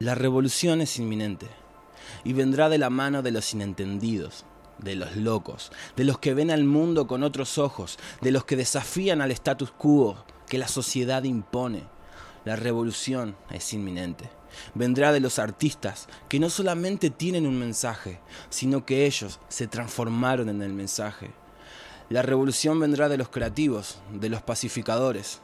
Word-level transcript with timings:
La 0.00 0.16
revolución 0.16 0.80
es 0.80 0.98
inminente 0.98 1.46
y 2.24 2.32
vendrá 2.32 2.68
de 2.68 2.78
la 2.78 2.90
mano 2.90 3.22
de 3.22 3.30
los 3.30 3.54
inentendidos, 3.54 4.44
de 4.78 4.96
los 4.96 5.14
locos, 5.14 5.70
de 5.94 6.02
los 6.02 6.18
que 6.18 6.34
ven 6.34 6.50
al 6.50 6.64
mundo 6.64 7.06
con 7.06 7.22
otros 7.22 7.58
ojos, 7.58 8.00
de 8.20 8.32
los 8.32 8.44
que 8.44 8.56
desafían 8.56 9.22
al 9.22 9.30
status 9.30 9.70
quo 9.70 10.24
que 10.48 10.58
la 10.58 10.66
sociedad 10.66 11.22
impone. 11.22 11.84
La 12.44 12.56
revolución 12.56 13.36
es 13.52 13.72
inminente. 13.72 14.28
Vendrá 14.74 15.12
de 15.12 15.20
los 15.20 15.38
artistas 15.38 16.08
que 16.28 16.40
no 16.40 16.50
solamente 16.50 17.10
tienen 17.10 17.46
un 17.46 17.56
mensaje, 17.56 18.20
sino 18.50 18.84
que 18.84 19.06
ellos 19.06 19.38
se 19.46 19.68
transformaron 19.68 20.48
en 20.48 20.60
el 20.60 20.72
mensaje. 20.72 21.30
La 22.10 22.22
revolución 22.22 22.80
vendrá 22.80 23.08
de 23.08 23.16
los 23.16 23.28
creativos, 23.28 24.00
de 24.12 24.28
los 24.28 24.42
pacificadores 24.42 25.40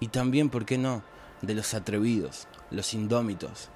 y 0.00 0.08
también, 0.08 0.48
¿por 0.48 0.64
qué 0.64 0.78
no?, 0.78 1.04
de 1.42 1.54
los 1.54 1.74
atrevidos, 1.74 2.48
los 2.70 2.94
indómitos 2.94 3.70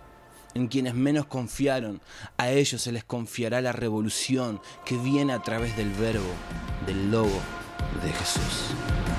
en 0.54 0.68
quienes 0.68 0.94
menos 0.94 1.26
confiaron, 1.26 2.00
a 2.36 2.50
ellos 2.50 2.82
se 2.82 2.92
les 2.92 3.04
confiará 3.04 3.60
la 3.60 3.72
revolución 3.72 4.60
que 4.84 4.96
viene 4.96 5.32
a 5.32 5.42
través 5.42 5.76
del 5.76 5.90
verbo, 5.92 6.32
del 6.86 7.10
logo 7.10 7.40
de 8.02 8.12
Jesús. 8.12 9.13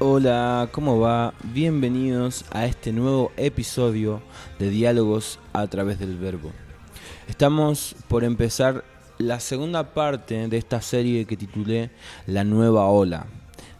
Hola, 0.00 0.68
¿cómo 0.70 1.00
va? 1.00 1.34
Bienvenidos 1.42 2.44
a 2.52 2.66
este 2.66 2.92
nuevo 2.92 3.32
episodio 3.36 4.22
de 4.60 4.70
Diálogos 4.70 5.40
a 5.52 5.66
través 5.66 5.98
del 5.98 6.16
Verbo. 6.16 6.52
Estamos 7.26 7.96
por 8.06 8.22
empezar 8.22 8.84
la 9.18 9.40
segunda 9.40 9.94
parte 9.94 10.46
de 10.46 10.56
esta 10.56 10.80
serie 10.82 11.24
que 11.24 11.36
titulé 11.36 11.90
La 12.28 12.44
nueva 12.44 12.86
ola. 12.86 13.26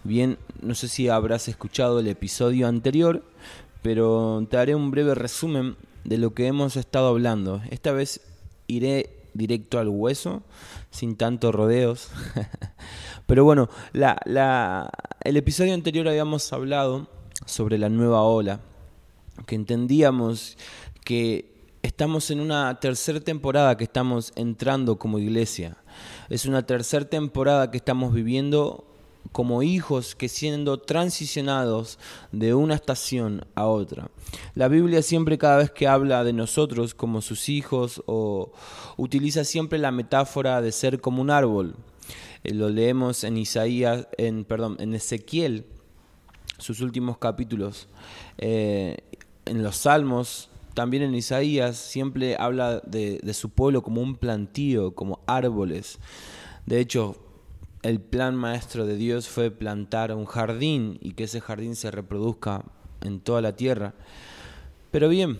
Bien, 0.02 0.38
no 0.60 0.74
sé 0.74 0.88
si 0.88 1.08
habrás 1.08 1.46
escuchado 1.46 2.00
el 2.00 2.08
episodio 2.08 2.66
anterior, 2.66 3.22
pero 3.82 4.44
te 4.50 4.56
haré 4.56 4.74
un 4.74 4.90
breve 4.90 5.14
resumen 5.14 5.76
de 6.02 6.18
lo 6.18 6.34
que 6.34 6.48
hemos 6.48 6.76
estado 6.76 7.06
hablando. 7.10 7.62
Esta 7.70 7.92
vez 7.92 8.22
iré 8.66 9.18
directo 9.34 9.78
al 9.78 9.86
hueso, 9.86 10.42
sin 10.90 11.16
tantos 11.16 11.54
rodeos. 11.54 12.10
Pero 13.26 13.44
bueno, 13.44 13.68
la, 13.92 14.90
el 15.28 15.36
episodio 15.36 15.74
anterior 15.74 16.08
habíamos 16.08 16.50
hablado 16.54 17.06
sobre 17.44 17.76
la 17.76 17.90
nueva 17.90 18.22
ola, 18.22 18.60
que 19.44 19.56
entendíamos 19.56 20.56
que 21.04 21.68
estamos 21.82 22.30
en 22.30 22.40
una 22.40 22.80
tercera 22.80 23.20
temporada 23.20 23.76
que 23.76 23.84
estamos 23.84 24.32
entrando 24.36 24.98
como 24.98 25.18
iglesia. 25.18 25.76
Es 26.30 26.46
una 26.46 26.64
tercera 26.64 27.04
temporada 27.04 27.70
que 27.70 27.76
estamos 27.76 28.14
viviendo 28.14 28.86
como 29.30 29.62
hijos 29.62 30.14
que 30.14 30.30
siendo 30.30 30.78
transicionados 30.78 31.98
de 32.32 32.54
una 32.54 32.76
estación 32.76 33.44
a 33.54 33.66
otra. 33.66 34.10
La 34.54 34.68
Biblia 34.68 35.02
siempre 35.02 35.36
cada 35.36 35.58
vez 35.58 35.70
que 35.70 35.86
habla 35.86 36.24
de 36.24 36.32
nosotros 36.32 36.94
como 36.94 37.20
sus 37.20 37.50
hijos 37.50 38.02
o 38.06 38.50
utiliza 38.96 39.44
siempre 39.44 39.78
la 39.78 39.90
metáfora 39.90 40.62
de 40.62 40.72
ser 40.72 41.02
como 41.02 41.20
un 41.20 41.28
árbol. 41.28 41.76
Eh, 42.44 42.54
lo 42.54 42.68
leemos 42.68 43.24
en 43.24 43.36
Isaías, 43.36 44.08
en, 44.16 44.44
perdón, 44.44 44.76
en 44.80 44.94
Ezequiel, 44.94 45.66
sus 46.58 46.80
últimos 46.80 47.18
capítulos. 47.18 47.88
Eh, 48.38 48.96
en 49.44 49.62
los 49.62 49.76
Salmos, 49.76 50.50
también 50.74 51.02
en 51.02 51.14
Isaías, 51.14 51.76
siempre 51.76 52.36
habla 52.38 52.80
de, 52.80 53.20
de 53.22 53.34
su 53.34 53.50
pueblo 53.50 53.82
como 53.82 54.00
un 54.02 54.16
plantío, 54.16 54.94
como 54.94 55.20
árboles. 55.26 55.98
De 56.66 56.80
hecho, 56.80 57.16
el 57.82 58.00
plan 58.00 58.34
maestro 58.34 58.86
de 58.86 58.96
Dios 58.96 59.28
fue 59.28 59.50
plantar 59.50 60.14
un 60.14 60.26
jardín 60.26 60.98
y 61.00 61.12
que 61.12 61.24
ese 61.24 61.40
jardín 61.40 61.76
se 61.76 61.90
reproduzca 61.90 62.64
en 63.00 63.20
toda 63.20 63.40
la 63.40 63.56
tierra. 63.56 63.94
Pero 64.90 65.08
bien, 65.08 65.38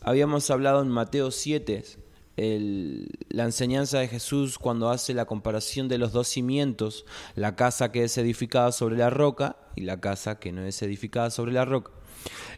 habíamos 0.00 0.50
hablado 0.50 0.82
en 0.82 0.88
Mateo 0.88 1.30
7 1.30 2.03
la 2.36 3.44
enseñanza 3.44 4.00
de 4.00 4.08
Jesús 4.08 4.58
cuando 4.58 4.90
hace 4.90 5.14
la 5.14 5.24
comparación 5.24 5.88
de 5.88 5.98
los 5.98 6.12
dos 6.12 6.28
cimientos, 6.28 7.04
la 7.36 7.54
casa 7.54 7.92
que 7.92 8.04
es 8.04 8.18
edificada 8.18 8.72
sobre 8.72 8.96
la 8.96 9.10
roca 9.10 9.56
y 9.76 9.82
la 9.82 10.00
casa 10.00 10.38
que 10.38 10.52
no 10.52 10.64
es 10.64 10.82
edificada 10.82 11.30
sobre 11.30 11.52
la 11.52 11.64
roca. 11.64 11.92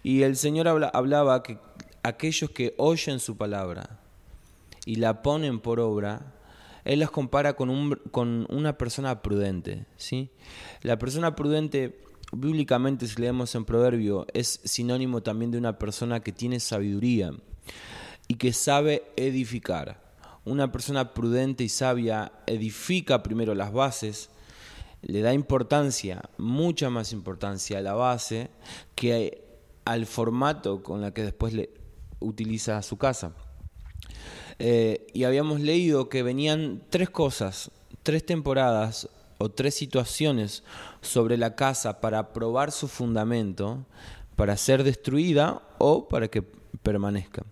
Y 0.03 0.22
el 0.22 0.36
Señor 0.36 0.69
hablaba 0.69 1.42
que 1.42 1.59
aquellos 2.03 2.50
que 2.50 2.75
oyen 2.78 3.20
su 3.20 3.36
palabra 3.36 4.00
y 4.86 4.97
la 4.97 5.22
ponen 5.22 5.60
por 5.60 5.81
obra, 5.81 6.34
Él 6.84 7.00
las 7.00 7.10
compara 7.10 7.54
con, 7.54 7.69
un, 7.69 8.00
con 8.10 8.47
una 8.48 8.78
persona 8.78 9.20
prudente. 9.20 9.84
¿sí? 9.97 10.31
La 10.82 10.98
persona 10.98 11.34
prudente, 11.34 12.00
bíblicamente 12.32 13.06
si 13.09 13.20
leemos 13.20 13.54
en 13.54 13.65
Proverbio, 13.65 14.26
es 14.32 14.60
sinónimo 14.65 15.22
también 15.22 15.50
de 15.50 15.59
una 15.59 15.78
persona 15.78 16.20
que 16.20 16.32
tiene 16.32 16.60
sabiduría 16.60 17.32
y 18.28 18.34
que 18.34 18.53
sabe 18.53 19.04
edificar. 19.16 20.00
Una 20.44 20.70
persona 20.70 21.12
prudente 21.12 21.64
y 21.64 21.69
sabia 21.69 22.32
edifica 22.47 23.22
primero 23.22 23.54
las 23.54 23.72
bases, 23.72 24.31
le 25.03 25.20
da 25.20 25.32
importancia, 25.32 26.22
mucha 26.38 26.91
más 26.91 27.12
importancia 27.12 27.78
a 27.78 27.82
la 27.82 27.94
base 27.94 28.50
que 28.94 29.44
al 29.84 30.06
formato 30.06 30.82
con 30.82 31.00
la 31.00 31.12
que 31.12 31.22
después 31.22 31.53
le 31.53 31.70
utiliza 32.20 32.82
su 32.82 32.97
casa. 32.97 33.32
Eh, 34.59 35.06
y 35.12 35.25
habíamos 35.25 35.60
leído 35.60 36.09
que 36.09 36.22
venían 36.22 36.82
tres 36.91 37.10
cosas, 37.10 37.70
tres 38.03 38.25
temporadas 38.25 39.09
o 39.38 39.50
tres 39.50 39.75
situaciones 39.75 40.65
sobre 41.03 41.36
la 41.36 41.54
casa 41.54 42.00
para 42.00 42.32
probar 42.32 42.72
su 42.72 42.88
fundamento, 42.88 43.84
para 44.34 44.56
ser 44.56 44.82
destruida 44.82 45.62
o 45.78 46.09
para 46.09 46.28
que 46.28 46.42
permanezca. 46.82 47.44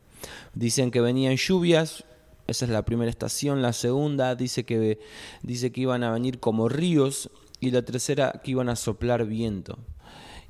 Dicen 0.55 0.91
que 0.91 1.01
venían 1.01 1.37
lluvias, 1.37 2.05
esa 2.47 2.65
es 2.67 2.71
la 2.71 2.85
primera 2.85 3.11
estación. 3.11 3.63
La 3.63 3.73
segunda 3.73 4.35
dice 4.35 4.65
que, 4.65 4.99
dice 5.43 5.73
que 5.73 5.83
iban 5.83 6.03
a 6.03 6.13
venir 6.13 6.41
como 6.41 6.69
ríos 6.69 7.31
y 7.61 7.71
la 7.71 7.83
tercera 7.83 8.41
que 8.45 8.53
iban 8.53 8.69
a 8.69 8.77
soplar 8.77 9.25
viento. 9.25 9.79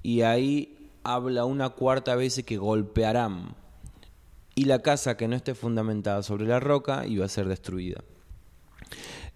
Y 0.03 0.23
ahí 0.23 0.91
habla 1.05 1.45
una 1.45 1.71
cuarta 1.71 2.17
vez 2.17 2.43
que 2.45 2.57
golpearán. 2.57 3.55
Y 4.57 4.65
la 4.65 4.81
casa 4.81 5.17
que 5.17 5.29
no 5.29 5.37
esté 5.37 5.55
fundamentada 5.55 6.23
sobre 6.23 6.47
la 6.47 6.61
roca 6.61 7.07
iba 7.07 7.25
a 7.25 7.29
ser 7.29 7.49
destruida. 7.49 8.03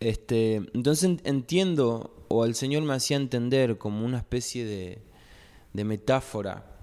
Este, 0.01 0.57
entonces 0.75 1.19
entiendo, 1.25 2.25
o 2.29 2.45
el 2.45 2.55
Señor 2.55 2.83
me 2.83 2.95
hacía 2.95 3.17
entender 3.17 3.79
como 3.79 4.05
una 4.05 4.19
especie 4.19 4.65
de, 4.65 5.03
de 5.73 5.85
metáfora 5.85 6.78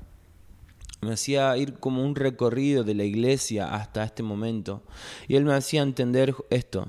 me 1.01 1.13
hacía 1.13 1.55
ir 1.57 1.75
como 1.75 2.03
un 2.03 2.15
recorrido 2.15 2.83
de 2.83 2.95
la 2.95 3.03
iglesia 3.03 3.73
hasta 3.73 4.03
este 4.03 4.23
momento. 4.23 4.81
Y 5.27 5.35
él 5.35 5.45
me 5.45 5.53
hacía 5.53 5.81
entender 5.81 6.35
esto, 6.49 6.87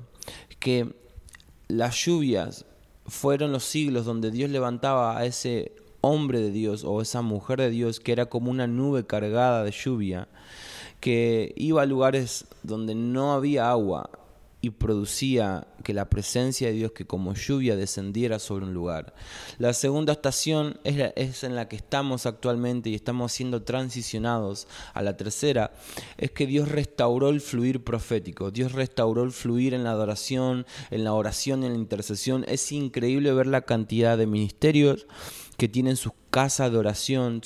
que 0.58 0.94
las 1.68 1.96
lluvias 1.96 2.64
fueron 3.06 3.52
los 3.52 3.64
siglos 3.64 4.04
donde 4.04 4.30
Dios 4.30 4.50
levantaba 4.50 5.18
a 5.18 5.26
ese 5.26 5.72
hombre 6.00 6.40
de 6.40 6.50
Dios 6.50 6.84
o 6.84 7.00
esa 7.02 7.22
mujer 7.22 7.58
de 7.58 7.70
Dios 7.70 8.00
que 8.00 8.12
era 8.12 8.26
como 8.26 8.50
una 8.50 8.66
nube 8.66 9.06
cargada 9.06 9.64
de 9.64 9.72
lluvia, 9.72 10.28
que 11.00 11.52
iba 11.56 11.82
a 11.82 11.86
lugares 11.86 12.46
donde 12.62 12.94
no 12.94 13.32
había 13.32 13.70
agua 13.70 14.10
y 14.66 14.70
producía 14.70 15.68
que 15.84 15.94
la 15.94 16.10
presencia 16.10 16.66
de 16.66 16.74
Dios 16.74 16.90
que 16.90 17.06
como 17.06 17.34
lluvia 17.34 17.76
descendiera 17.76 18.40
sobre 18.40 18.64
un 18.64 18.74
lugar. 18.74 19.14
La 19.58 19.72
segunda 19.72 20.12
estación 20.12 20.80
es, 20.82 21.12
es, 21.14 21.44
en 21.44 21.54
la 21.54 21.68
que 21.68 21.76
estamos 21.76 22.26
actualmente 22.26 22.90
y 22.90 22.96
estamos 22.96 23.30
siendo 23.30 23.62
transicionados 23.62 24.66
a 24.92 25.02
la 25.02 25.16
tercera, 25.16 25.72
es 26.18 26.32
que 26.32 26.48
Dios 26.48 26.68
restauró 26.68 27.28
el 27.28 27.40
fluir 27.40 27.84
profético, 27.84 28.50
Dios 28.50 28.72
restauró 28.72 29.22
el 29.22 29.30
fluir 29.30 29.72
en 29.72 29.84
la 29.84 29.92
adoración, 29.92 30.66
en 30.90 31.04
la 31.04 31.12
oración, 31.12 31.62
en 31.62 31.74
la 31.74 31.78
intercesión. 31.78 32.44
Es 32.48 32.72
increíble 32.72 33.32
ver 33.32 33.46
la 33.46 33.62
cantidad 33.62 34.18
de 34.18 34.26
ministerios 34.26 35.06
que 35.56 35.68
tienen 35.68 35.96
sus 35.96 36.12
casas 36.30 36.72
de 36.72 36.78
oración, 36.78 37.40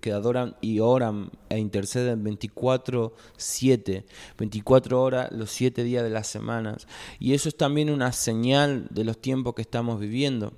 que 0.00 0.12
adoran 0.12 0.56
y 0.60 0.80
oran 0.80 1.30
e 1.48 1.58
interceden 1.58 2.24
24/7, 2.24 4.04
24 4.38 5.02
horas 5.02 5.32
los 5.32 5.50
7 5.50 5.84
días 5.84 6.02
de 6.02 6.10
las 6.10 6.26
semanas. 6.26 6.86
Y 7.18 7.34
eso 7.34 7.48
es 7.48 7.56
también 7.56 7.90
una 7.90 8.12
señal 8.12 8.86
de 8.90 9.04
los 9.04 9.18
tiempos 9.18 9.54
que 9.54 9.62
estamos 9.62 10.00
viviendo. 10.00 10.52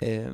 Eh, 0.00 0.32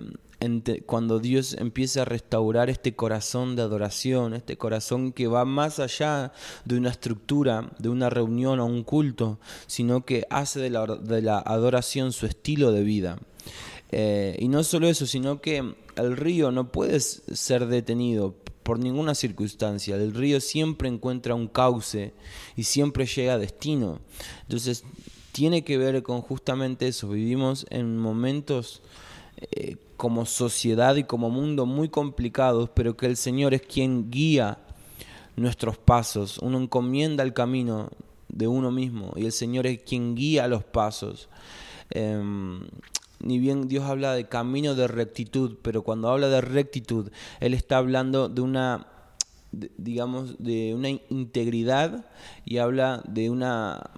cuando 0.87 1.19
Dios 1.19 1.55
empieza 1.55 2.03
a 2.03 2.05
restaurar 2.05 2.71
este 2.71 2.95
corazón 2.95 3.57
de 3.57 3.63
adoración, 3.63 4.35
este 4.35 4.57
corazón 4.57 5.13
que 5.13 5.27
va 5.27 5.45
más 5.45 5.81
allá 5.81 6.33
de 6.65 6.77
una 6.77 6.91
estructura, 6.91 7.71
de 7.79 7.89
una 7.89 8.09
reunión 8.09 8.61
o 8.61 8.67
un 8.67 8.85
culto, 8.85 9.41
sino 9.67 10.05
que 10.05 10.27
hace 10.31 10.61
de 10.61 10.71
la, 10.71 10.87
de 10.87 11.23
la 11.23 11.39
adoración 11.39 12.13
su 12.13 12.27
estilo 12.27 12.71
de 12.71 12.83
vida. 12.83 13.19
Eh, 13.91 14.37
y 14.39 14.49
no 14.49 14.65
solo 14.65 14.89
eso, 14.89 15.07
sino 15.07 15.41
que 15.41 15.75
el 15.97 16.17
río 16.17 16.51
no 16.51 16.71
puede 16.71 17.01
ser 17.01 17.67
detenido 17.67 18.35
por 18.63 18.79
ninguna 18.79 19.15
circunstancia. 19.15 19.97
El 19.97 20.15
río 20.15 20.41
siempre 20.41 20.89
encuentra 20.89 21.35
un 21.35 21.49
cauce 21.49 22.13
y 22.57 22.65
siempre 22.65 23.07
llega 23.07 23.35
a 23.35 23.39
destino. 23.39 24.01
Entonces, 24.43 24.85
tiene 25.33 25.65
que 25.65 25.79
ver 25.79 26.03
con 26.03 26.21
justamente 26.21 26.89
eso. 26.89 27.09
Vivimos 27.09 27.67
en 27.71 27.97
momentos 27.97 28.83
eh, 29.53 29.77
como 29.97 30.27
sociedad 30.27 30.97
y 30.97 31.05
como 31.05 31.31
mundo 31.31 31.65
muy 31.65 31.89
complicados, 31.89 32.71
pero 32.75 32.97
que 32.97 33.07
el 33.07 33.17
Señor 33.17 33.55
es 33.55 33.63
quien 33.63 34.11
guía 34.11 34.59
nuestros 35.37 35.79
pasos. 35.79 36.39
Uno 36.39 36.61
encomienda 36.61 37.23
el 37.23 37.33
camino 37.33 37.89
de 38.29 38.49
uno 38.49 38.71
mismo 38.71 39.13
y 39.17 39.25
el 39.25 39.33
Señor 39.33 39.67
es 39.67 39.81
quien 39.83 40.15
guía 40.15 40.47
los 40.47 40.65
pasos. 40.65 41.29
Em, 41.91 42.61
ni 43.21 43.39
bien 43.39 43.69
Dios 43.69 43.85
habla 43.85 44.15
de 44.15 44.29
camino 44.29 44.75
de 44.75 44.89
rectitud, 44.89 45.57
pero 45.63 45.83
cuando 45.83 46.09
habla 46.09 46.29
de 46.29 46.41
rectitud, 46.41 47.11
Él 47.41 47.55
está 47.55 47.79
hablando 47.79 48.29
de 48.29 48.41
una, 48.41 48.87
digamos, 49.53 50.37
de 50.39 50.75
una 50.75 50.89
integridad 50.89 52.07
y 52.45 52.59
habla 52.59 53.03
de 53.07 53.31
una, 53.31 53.91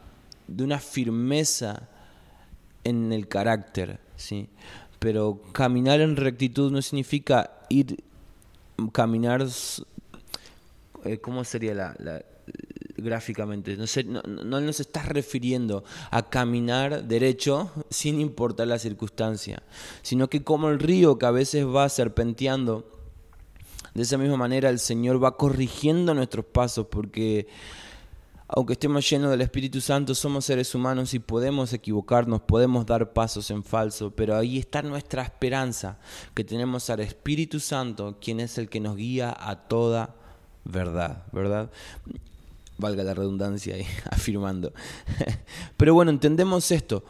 de 0.47 0.65
una 0.65 0.79
firmeza 0.79 1.89
en 2.85 3.13
el 3.13 3.29
carácter, 3.29 4.01
¿sí? 4.17 4.49
Pero 4.99 5.41
caminar 5.53 6.01
en 6.01 6.17
rectitud 6.17 6.71
no 6.71 6.83
significa 6.83 7.51
ir, 7.69 8.03
caminar, 8.93 9.47
eh, 11.05 11.19
¿cómo 11.19 11.45
sería 11.45 11.75
la, 11.75 12.23
gráficamente. 12.97 13.77
No, 13.77 14.23
no, 14.23 14.61
nos 14.61 14.81
estás 14.81 15.07
refiriendo 15.07 15.85
a 16.11 16.29
caminar 16.29 17.05
derecho 17.05 17.71
sin 17.91 18.21
importar 18.21 18.67
la 18.67 18.79
circunstancia, 18.79 19.63
sino 20.03 20.29
que 20.29 20.43
como 20.43 20.69
el 20.69 20.79
río 20.79 21.19
que 21.19 21.27
a 21.27 21.31
veces 21.31 21.67
va 21.67 21.89
serpenteando, 21.89 22.99
de 23.95 24.03
esa 24.03 24.19
misma 24.19 24.37
manera 24.37 24.69
el 24.69 24.79
Señor 24.79 25.23
va 25.23 25.37
corrigiendo 25.37 26.15
nuestros 26.15 26.45
pasos 26.45 26.87
porque 26.87 27.49
aunque 28.53 28.73
estemos 28.73 29.09
llenos 29.09 29.31
del 29.31 29.43
Espíritu 29.43 29.81
Santo, 29.81 30.13
somos 30.13 30.45
seres 30.45 30.75
humanos 30.75 31.15
y 31.15 31.21
podemos 31.21 31.73
equivocarnos, 31.73 32.41
podemos 32.41 32.85
dar 32.85 33.13
pasos 33.13 33.49
en 33.53 33.63
falso, 33.63 34.11
pero 34.11 34.37
ahí 34.37 34.59
está 34.59 34.83
nuestra 34.83 35.23
esperanza, 35.23 35.99
que 36.35 36.43
tenemos 36.43 36.91
al 36.91 36.99
Espíritu 36.99 37.61
Santo, 37.61 38.19
quien 38.21 38.41
es 38.41 38.59
el 38.59 38.69
que 38.69 38.81
nos 38.81 38.97
guía 38.97 39.37
a 39.39 39.69
toda 39.69 40.17
verdad, 40.65 41.25
¿verdad? 41.33 41.71
Valga 42.81 43.05
la 43.05 43.15
redundancia 43.15 43.75
ahí, 43.75 43.87
afirmando. 44.11 44.73
Pero 45.77 45.95
bueno, 45.95 46.11
entendemos 46.11 46.71
esto. 46.71 47.05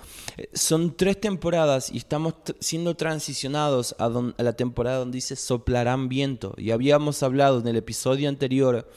Son 0.52 0.96
tres 0.96 1.20
temporadas 1.20 1.90
y 1.90 1.98
estamos 1.98 2.34
siendo 2.60 2.96
transicionados 2.96 3.94
a, 3.98 4.08
la 4.42 4.52
temporada 4.54 4.98
donde 4.98 5.16
dice 5.16 5.36
soplarán 5.36 6.08
viento. 6.08 6.54
Y 6.56 6.70
habíamos 6.70 7.22
hablado 7.22 7.60
en 7.60 7.68
el 7.68 7.76
episodio 7.76 8.28
anterior, 8.28 8.90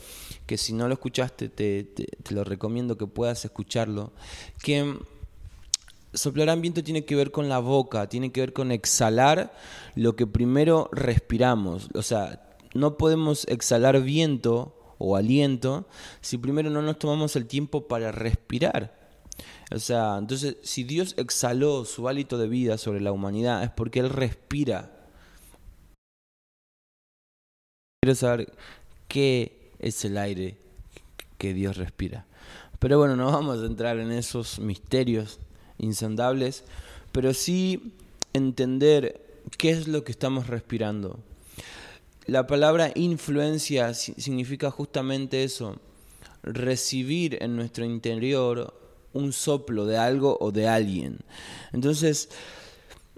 que 0.46 0.58
si 0.58 0.74
no 0.74 0.88
lo 0.88 0.94
escuchaste, 0.94 1.50
te, 1.50 1.84
te 1.84 2.34
lo 2.34 2.44
recomiendo 2.44 2.98
que 2.98 3.08
puedas 3.08 3.46
escucharlo, 3.46 4.12
que 4.62 4.98
soplarán 6.14 6.62
viento 6.62 6.84
tiene 6.84 7.06
que 7.06 7.16
ver 7.16 7.32
con 7.32 7.50
la 7.50 7.60
boca, 7.60 8.08
tiene 8.08 8.32
que 8.32 8.42
ver 8.42 8.54
con 8.54 8.72
exhalar 8.72 9.54
lo 9.96 10.16
que 10.16 10.28
primero 10.28 10.90
respiramos. 10.92 11.90
O 11.96 12.02
sea, 12.02 12.44
no 12.74 12.98
podemos 12.98 13.46
exhalar 13.48 14.02
viento 14.02 14.76
o 15.06 15.18
aliento 15.18 15.86
si 16.22 16.38
primero 16.38 16.70
no 16.70 16.82
nos 16.82 16.98
tomamos 16.98 17.36
el 17.36 17.46
tiempo 17.46 17.90
para 17.90 18.14
respirar. 18.14 18.98
O 19.70 19.80
sea, 19.80 20.18
entonces 20.18 20.56
si 20.62 20.86
Dios 20.86 21.14
exhaló 21.18 21.84
su 21.84 22.08
hálito 22.08 22.38
de 22.38 22.48
vida 22.48 22.78
sobre 22.78 23.02
la 23.02 23.12
humanidad 23.12 23.64
es 23.64 23.70
porque 23.70 24.00
Él 24.00 24.10
respira. 24.10 24.92
Quiero 28.02 28.16
saber 28.16 28.54
qué 29.10 29.72
es 29.80 30.06
el 30.06 30.18
aire 30.18 30.58
que 31.38 31.54
Dios 31.54 31.76
respira. 31.76 32.26
Pero 32.80 32.98
bueno, 32.98 33.18
no 33.18 33.26
vamos 33.26 33.62
a 33.62 33.66
entrar 33.66 34.00
en 34.00 34.12
esos 34.12 34.60
misterios 34.60 35.40
insondables, 35.80 36.64
pero 37.12 37.34
sí 37.34 37.94
entender 38.32 39.42
qué 39.58 39.72
es 39.72 39.88
lo 39.90 40.06
que 40.06 40.14
estamos 40.14 40.48
respirando. 40.48 41.20
La 42.26 42.48
palabra 42.48 42.92
influencia 42.96 43.94
significa 43.94 44.72
justamente 44.72 45.44
eso, 45.44 45.80
recibir 46.42 47.38
en 47.42 47.56
nuestro 47.56 47.84
interior 47.84 48.74
un 49.12 49.34
soplo 49.34 49.86
de 49.86 49.98
algo 49.98 50.38
o 50.40 50.52
de 50.52 50.68
alguien. 50.68 51.20
Entonces, 51.74 52.30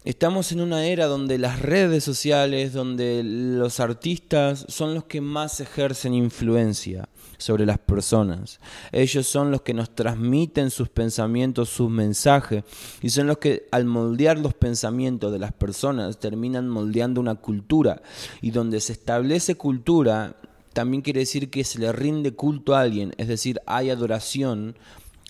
estamos 0.05 0.51
en 0.51 0.61
una 0.61 0.85
era 0.85 1.07
donde 1.07 1.39
las 1.39 1.59
redes 1.61 2.03
sociales, 2.03 2.73
donde 2.73 3.23
los 3.23 3.79
artistas 3.79 4.65
son 4.69 4.93
los 4.93 5.05
que 5.05 5.19
más 5.19 5.59
ejercen 5.59 6.13
influencia 6.13 7.09
sobre 7.37 7.65
las 7.65 7.79
personas. 7.79 8.59
Ellos 8.91 9.27
son 9.27 9.51
los 9.51 9.63
que 9.63 9.73
nos 9.73 9.93
transmiten 9.93 10.69
sus 10.69 10.89
pensamientos, 10.89 11.69
sus 11.69 11.89
mensajes, 11.89 12.63
y 13.01 13.09
son 13.09 13.27
los 13.27 13.39
que 13.39 13.67
al 13.71 13.85
moldear 13.85 14.37
los 14.37 14.53
pensamientos 14.53 15.31
de 15.31 15.39
las 15.39 15.51
personas 15.51 16.19
terminan 16.19 16.69
moldeando 16.69 17.19
una 17.19 17.35
cultura. 17.35 18.01
Y 18.41 18.51
donde 18.51 18.79
se 18.79 18.93
establece 18.93 19.55
cultura, 19.55 20.35
también 20.73 21.01
quiere 21.01 21.21
decir 21.21 21.49
que 21.49 21.63
se 21.63 21.79
le 21.79 21.91
rinde 21.91 22.33
culto 22.33 22.75
a 22.75 22.81
alguien, 22.81 23.13
es 23.17 23.27
decir, 23.27 23.59
hay 23.65 23.89
adoración 23.89 24.77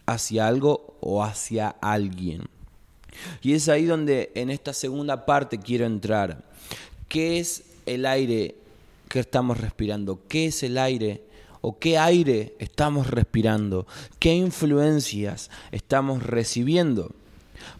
hacia 0.05 0.47
algo 0.47 0.97
o 0.99 1.23
hacia 1.23 1.69
alguien. 1.69 2.54
Y 3.41 3.53
es 3.53 3.69
ahí 3.69 3.85
donde 3.85 4.31
en 4.35 4.49
esta 4.49 4.73
segunda 4.73 5.25
parte 5.25 5.59
quiero 5.59 5.85
entrar. 5.85 6.43
¿Qué 7.07 7.39
es 7.39 7.63
el 7.85 8.05
aire 8.05 8.55
que 9.09 9.19
estamos 9.19 9.59
respirando? 9.59 10.19
¿Qué 10.27 10.47
es 10.47 10.63
el 10.63 10.77
aire 10.77 11.23
o 11.67 11.79
qué 11.79 11.97
aire 11.97 12.53
estamos 12.59 13.09
respirando, 13.09 13.87
qué 14.19 14.35
influencias 14.35 15.49
estamos 15.71 16.21
recibiendo. 16.21 17.15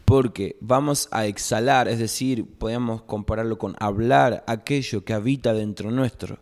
Porque 0.06 0.56
vamos 0.60 1.08
a 1.12 1.28
exhalar, 1.28 1.88
es 1.88 2.00
decir, 2.00 2.48
podemos 2.58 3.04
compararlo 3.04 3.60
con 3.60 3.76
hablar 3.80 4.44
aquello 4.48 5.06
que 5.06 5.14
habita 5.14 5.54
dentro 5.54 5.92
nuestro. 5.92 6.40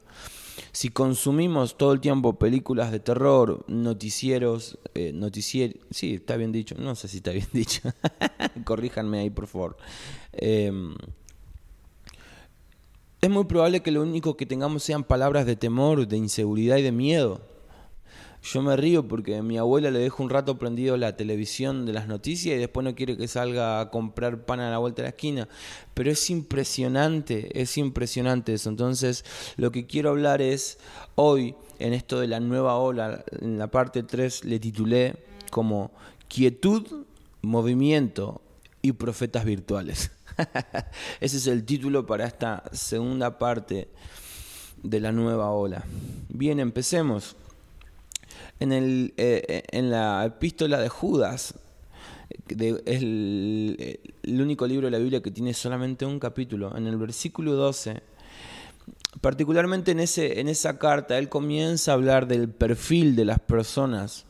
Si 0.73 0.89
consumimos 0.89 1.77
todo 1.77 1.93
el 1.93 1.99
tiempo 1.99 2.39
películas 2.39 2.91
de 2.91 2.99
terror, 2.99 3.63
noticieros, 3.67 4.79
eh, 4.95 5.11
noticier, 5.13 5.79
sí, 5.91 6.15
está 6.15 6.35
bien 6.35 6.51
dicho, 6.51 6.73
no 6.79 6.95
sé 6.95 7.07
si 7.07 7.17
está 7.17 7.31
bien 7.31 7.47
dicho, 7.53 7.81
corríjanme 8.65 9.19
ahí 9.19 9.29
por 9.29 9.45
favor. 9.45 9.77
Em, 10.31 10.95
es 13.21 13.29
muy 13.29 13.45
probable 13.45 13.83
que 13.83 13.91
lo 13.91 14.01
único 14.01 14.35
que 14.35 14.47
tengamos 14.47 14.81
sean 14.81 15.03
palabras 15.03 15.45
de 15.45 15.55
temor, 15.55 16.07
de 16.07 16.17
inseguridad 16.17 16.77
y 16.77 16.81
de 16.81 16.91
miedo. 16.91 17.52
Yo 18.43 18.61
me 18.61 18.75
río 18.75 19.07
porque 19.07 19.41
mi 19.41 19.57
abuela 19.57 19.89
le 19.89 19.99
dejo 19.99 20.21
un 20.21 20.29
rato 20.29 20.57
prendido 20.57 20.97
la 20.97 21.15
televisión 21.15 21.85
de 21.85 21.93
las 21.93 22.09
noticias 22.09 22.57
y 22.57 22.59
después 22.59 22.83
no 22.83 22.93
quiere 22.93 23.15
que 23.15 23.29
salga 23.29 23.79
a 23.79 23.89
comprar 23.89 24.45
pan 24.45 24.59
a 24.59 24.69
la 24.69 24.79
vuelta 24.79 25.01
de 25.01 25.03
la 25.03 25.09
esquina. 25.11 25.47
Pero 25.93 26.11
es 26.11 26.29
impresionante, 26.29 27.61
es 27.61 27.77
impresionante 27.77 28.53
eso. 28.53 28.69
Entonces, 28.69 29.23
lo 29.55 29.71
que 29.71 29.85
quiero 29.85 30.09
hablar 30.09 30.41
es 30.41 30.77
hoy, 31.15 31.55
en 31.79 31.93
esto 31.93 32.19
de 32.19 32.27
la 32.27 32.41
nueva 32.41 32.75
ola, 32.75 33.23
en 33.39 33.57
la 33.57 33.67
parte 33.67 34.03
3 34.03 34.43
le 34.43 34.59
titulé 34.59 35.15
como 35.49 35.91
quietud, 36.27 37.05
movimiento 37.41 38.41
y 38.81 38.91
profetas 38.91 39.45
virtuales. 39.45 40.11
Ese 41.21 41.37
es 41.37 41.47
el 41.47 41.63
título 41.63 42.05
para 42.05 42.25
esta 42.25 42.63
segunda 42.73 43.39
parte 43.39 43.87
de 44.81 44.99
la 44.99 45.13
nueva 45.13 45.51
ola. 45.51 45.85
Bien, 46.27 46.59
empecemos. 46.59 47.37
En, 48.59 48.71
el, 48.71 49.13
eh, 49.17 49.63
en 49.71 49.91
la 49.91 50.25
epístola 50.25 50.79
de 50.79 50.87
Judas, 50.89 51.55
es 52.47 53.01
el, 53.01 53.99
el, 54.23 54.41
único 54.41 54.65
libro 54.67 54.87
de 54.87 54.91
la 54.91 54.99
Biblia 54.99 55.21
que 55.21 55.31
tiene 55.31 55.53
solamente 55.53 56.05
un 56.05 56.19
capítulo, 56.19 56.75
en 56.77 56.87
el 56.87 56.97
versículo 56.97 57.53
12, 57.53 58.01
particularmente 59.21 59.91
en, 59.91 59.99
ese, 59.99 60.39
en 60.39 60.47
esa 60.47 60.77
carta, 60.77 61.17
él 61.17 61.29
comienza 61.29 61.91
a 61.91 61.95
hablar 61.95 62.27
del 62.27 62.49
perfil 62.49 63.15
de 63.15 63.25
las 63.25 63.39
personas 63.39 64.25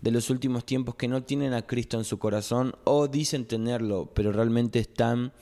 de 0.00 0.10
los 0.10 0.30
últimos 0.30 0.64
tiempos 0.64 0.94
que 0.94 1.08
no 1.08 1.22
tienen 1.22 1.54
a 1.54 1.66
Cristo 1.66 1.98
en 1.98 2.04
su 2.04 2.18
corazón 2.18 2.74
o 2.84 3.08
dicen 3.08 3.46
tenerlo, 3.46 4.10
pero 4.14 4.32
realmente 4.32 4.78
están 4.78 5.32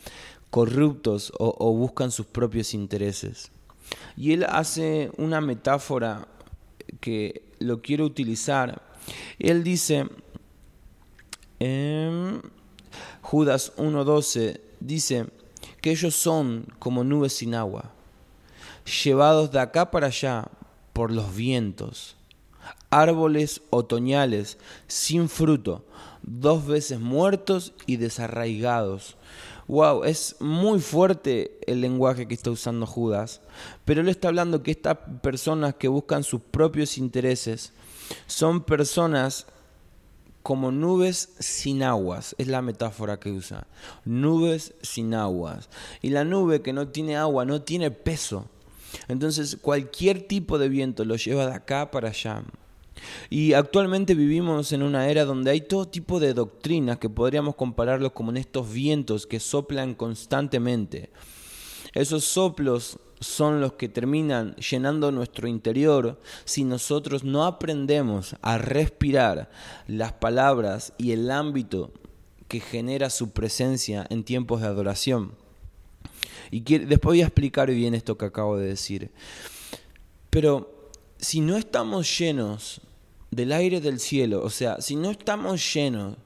corruptos 0.51 1.33
o, 1.39 1.73
buscan 1.75 2.11
sus 2.11 2.27
propios 2.27 2.73
intereses. 2.73 3.53
Y 4.17 4.33
él 4.33 4.47
hace 4.49 5.11
una 5.19 5.41
metáfora 5.41 6.29
que 7.01 7.46
lo 7.59 7.83
quiero 7.83 8.05
utilizar. 8.05 8.83
Él 9.39 9.63
dice, 9.63 10.09
en 11.59 12.43
Judas 13.23 13.73
1.12, 13.77 14.61
dice 14.81 15.27
que 15.81 15.91
ellos 15.91 16.15
son 16.15 16.67
como 16.79 17.05
nubes 17.05 17.35
sin 17.35 17.55
agua, 17.55 17.93
llevados 19.05 19.51
de 19.51 19.61
acá 19.61 19.91
para 19.91 20.09
allá 20.09 20.49
por 20.93 21.11
los 21.11 21.35
vientos 21.35 22.17
árboles 22.91 23.63
otoñales 23.71 24.59
sin 24.87 25.29
fruto, 25.29 25.85
dos 26.27 26.67
veces 26.67 27.01
muertos 27.01 27.73
y 27.87 27.97
desarraigados, 27.97 29.17
Wow, 29.69 30.05
es 30.05 30.37
muy 30.39 30.79
fuerte 30.79 31.59
el 31.67 31.81
lenguaje 31.81 32.29
que 32.29 32.35
está 32.35 32.53
usando 32.53 32.87
Judas, 32.87 33.41
pero 33.85 34.01
él 34.01 34.09
está 34.09 34.29
hablando 34.29 34.63
que 34.63 34.71
estas 34.71 34.97
personas 35.23 35.75
que 35.75 35.89
buscan 35.89 36.23
sus 36.23 36.41
propios 36.41 36.99
intereses 36.99 37.73
son 38.29 38.63
personas 38.63 39.47
como 40.45 40.71
nubes 40.71 41.31
sin 41.41 41.83
aguas, 41.83 42.37
es 42.39 42.47
la 42.47 42.63
metáfora 42.63 43.19
que 43.19 43.33
usa. 43.33 43.67
Nubes 44.05 44.75
sin 44.83 45.13
aguas. 45.15 45.69
Y 46.01 46.11
la 46.11 46.23
nube 46.23 46.63
que 46.63 46.73
no 46.73 46.87
tiene 46.87 47.17
agua 47.17 47.45
no 47.45 47.63
tiene 47.63 47.91
peso. 47.91 48.49
Entonces 49.09 49.59
cualquier 49.61 50.29
tipo 50.29 50.59
de 50.59 50.69
viento 50.69 51.05
lo 51.05 51.17
lleva 51.17 51.47
de 51.49 51.55
acá 51.55 51.91
para 51.91 52.11
allá. 52.11 52.45
Y 53.31 53.53
actualmente 53.53 54.15
vivimos 54.15 54.73
en 54.73 54.83
una 54.83 55.09
era 55.09 55.25
donde 55.25 55.51
hay 55.51 55.61
todo 55.61 55.89
tipo 55.89 56.21
de 56.21 56.35
doctrinas 56.35 56.99
que 56.99 57.11
podríamos 57.11 57.55
compararlos 57.55 58.13
como 58.13 58.31
en 58.31 58.39
estos 58.39 58.73
vientos 58.73 59.27
que 59.27 59.41
soplan 59.41 59.95
constantemente. 59.95 61.11
Esos 61.93 62.25
soplos 62.25 62.99
son 63.21 63.61
los 63.61 63.75
que 63.75 63.89
terminan 63.89 64.55
llenando 64.57 65.11
nuestro 65.11 65.49
interior 65.49 66.21
si 66.45 66.65
nosotros 66.65 67.25
no 67.25 67.45
aprendemos 67.45 68.37
a 68.43 68.59
respirar 68.59 69.51
las 69.87 70.13
palabras 70.13 70.93
y 70.99 71.13
el 71.13 71.31
ámbito 71.31 71.93
que 72.49 72.61
genera 72.61 73.11
su 73.11 73.31
presencia 73.31 74.07
en 74.11 74.25
tiempos 74.25 74.61
de 74.61 74.69
adoración. 74.69 75.33
Y 76.51 76.61
después 76.61 77.15
voy 77.15 77.23
a 77.23 77.27
explicar 77.27 77.71
bien 77.71 77.95
esto 77.95 78.17
que 78.17 78.27
acabo 78.27 78.57
de 78.57 78.69
decir. 78.69 79.11
Pero 80.31 80.91
si 81.19 81.41
no 81.41 81.57
estamos 81.57 82.19
llenos 82.19 82.81
del 83.37 83.53
aire 83.53 83.83
del 83.83 84.01
cielo, 84.01 84.43
o 84.43 84.49
sea, 84.49 84.81
si 84.81 84.97
no 84.97 85.11
estamos 85.11 85.75
llenos 85.75 86.17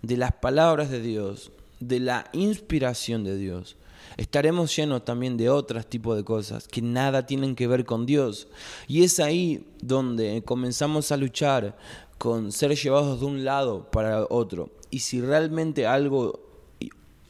de 0.00 0.16
las 0.16 0.32
palabras 0.32 0.88
de 0.88 1.02
Dios, 1.02 1.52
de 1.78 2.00
la 2.00 2.24
inspiración 2.32 3.22
de 3.22 3.36
Dios, 3.36 3.76
estaremos 4.16 4.74
llenos 4.74 5.04
también 5.04 5.36
de 5.36 5.50
otros 5.50 5.86
tipos 5.86 6.16
de 6.16 6.24
cosas 6.24 6.66
que 6.66 6.80
nada 6.80 7.26
tienen 7.26 7.54
que 7.54 7.66
ver 7.66 7.84
con 7.84 8.06
Dios. 8.06 8.48
Y 8.88 9.04
es 9.04 9.20
ahí 9.20 9.66
donde 9.82 10.42
comenzamos 10.42 11.12
a 11.12 11.18
luchar 11.18 11.76
con 12.16 12.50
ser 12.50 12.74
llevados 12.74 13.20
de 13.20 13.26
un 13.26 13.44
lado 13.44 13.90
para 13.90 14.24
otro. 14.30 14.70
Y 14.88 15.00
si 15.00 15.20
realmente 15.20 15.86
algo 15.86 16.40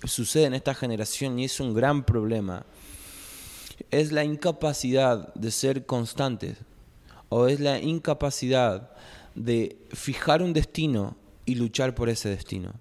sucede 0.04 0.44
en 0.44 0.54
esta 0.54 0.74
generación 0.74 1.40
y 1.40 1.46
es 1.46 1.58
un 1.58 1.74
gran 1.74 2.06
problema, 2.06 2.66
es 3.90 4.12
la 4.12 4.22
incapacidad 4.22 5.34
de 5.34 5.50
ser 5.50 5.86
constantes 5.86 6.58
o 7.30 7.48
es 7.48 7.58
la 7.58 7.80
incapacidad 7.80 8.92
de 9.34 9.76
fijar 9.92 10.42
un 10.42 10.52
destino 10.52 11.16
y 11.44 11.56
luchar 11.56 11.94
por 11.94 12.08
ese 12.08 12.28
destino. 12.28 12.72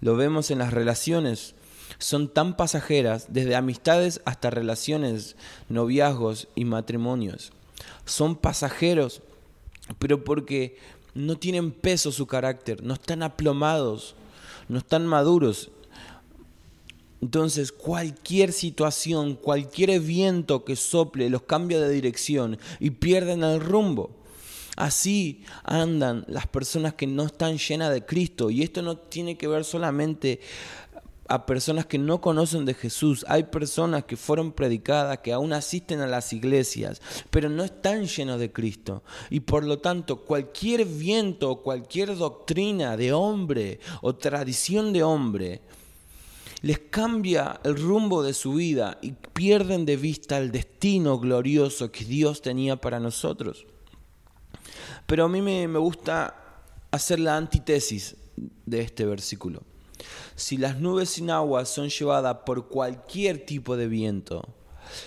Lo 0.00 0.16
vemos 0.16 0.50
en 0.50 0.58
las 0.58 0.72
relaciones, 0.72 1.54
son 1.98 2.28
tan 2.28 2.56
pasajeras, 2.56 3.26
desde 3.28 3.54
amistades 3.54 4.20
hasta 4.24 4.50
relaciones, 4.50 5.36
noviazgos 5.68 6.48
y 6.54 6.64
matrimonios. 6.64 7.52
Son 8.04 8.36
pasajeros, 8.36 9.22
pero 9.98 10.24
porque 10.24 10.76
no 11.14 11.36
tienen 11.36 11.70
peso 11.70 12.10
su 12.12 12.26
carácter, 12.26 12.82
no 12.82 12.94
están 12.94 13.22
aplomados, 13.22 14.14
no 14.68 14.78
están 14.78 15.06
maduros. 15.06 15.70
Entonces 17.20 17.70
cualquier 17.70 18.52
situación, 18.52 19.36
cualquier 19.36 20.00
viento 20.00 20.64
que 20.64 20.74
sople 20.74 21.30
los 21.30 21.42
cambia 21.42 21.80
de 21.80 21.90
dirección 21.90 22.58
y 22.80 22.90
pierden 22.90 23.44
el 23.44 23.60
rumbo. 23.60 24.10
Así 24.76 25.44
andan 25.64 26.24
las 26.28 26.46
personas 26.46 26.94
que 26.94 27.06
no 27.06 27.24
están 27.24 27.58
llenas 27.58 27.92
de 27.92 28.04
Cristo. 28.04 28.50
Y 28.50 28.62
esto 28.62 28.82
no 28.82 28.96
tiene 28.96 29.36
que 29.36 29.48
ver 29.48 29.64
solamente 29.64 30.40
a 31.28 31.46
personas 31.46 31.86
que 31.86 31.98
no 31.98 32.20
conocen 32.20 32.64
de 32.64 32.74
Jesús. 32.74 33.24
Hay 33.28 33.44
personas 33.44 34.04
que 34.04 34.16
fueron 34.16 34.52
predicadas, 34.52 35.18
que 35.18 35.32
aún 35.32 35.52
asisten 35.52 36.00
a 36.00 36.06
las 36.06 36.32
iglesias, 36.32 37.00
pero 37.30 37.48
no 37.48 37.64
están 37.64 38.06
llenos 38.06 38.38
de 38.38 38.52
Cristo. 38.52 39.02
Y 39.30 39.40
por 39.40 39.64
lo 39.64 39.78
tanto, 39.78 40.24
cualquier 40.24 40.84
viento, 40.84 41.56
cualquier 41.56 42.16
doctrina 42.16 42.96
de 42.96 43.12
hombre 43.12 43.80
o 44.00 44.14
tradición 44.14 44.92
de 44.92 45.02
hombre, 45.02 45.62
les 46.60 46.78
cambia 46.78 47.60
el 47.64 47.76
rumbo 47.76 48.22
de 48.22 48.34
su 48.34 48.54
vida 48.54 48.98
y 49.02 49.12
pierden 49.12 49.84
de 49.84 49.96
vista 49.96 50.38
el 50.38 50.52
destino 50.52 51.18
glorioso 51.18 51.90
que 51.90 52.04
Dios 52.04 52.40
tenía 52.40 52.76
para 52.76 53.00
nosotros. 53.00 53.66
Pero 55.06 55.24
a 55.24 55.28
mí 55.28 55.42
me, 55.42 55.66
gusta 55.78 56.34
hacer 56.90 57.20
la 57.20 57.36
antítesis 57.36 58.16
de 58.66 58.80
este 58.80 59.04
versículo. 59.04 59.62
Si 60.34 60.56
las 60.56 60.80
nubes 60.80 61.10
sin 61.10 61.30
agua 61.30 61.64
son 61.64 61.88
llevadas 61.88 62.38
por 62.46 62.68
cualquier 62.68 63.44
tipo 63.44 63.76
de 63.76 63.86
viento, 63.86 64.48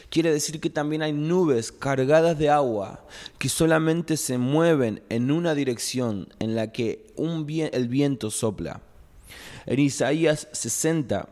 quiere 0.10 0.31
decir 0.31 0.60
que 0.60 0.69
también 0.69 1.01
hay 1.01 1.13
nubes 1.13 1.72
cargadas 1.72 2.38
de 2.38 2.50
agua 2.50 3.05
que 3.38 3.50
solamente 3.50 4.17
se 4.17 4.38
mueven 4.38 5.01
en 5.10 5.31
una 5.31 5.55
dirección 5.55 6.29
en 6.39 6.55
la 6.55 6.72
que 6.72 7.13
el 7.17 7.88
viento 7.88 8.31
sopla. 8.31 8.81
En 9.65 9.79
Isaías 9.79 10.48
60, 10.51 11.27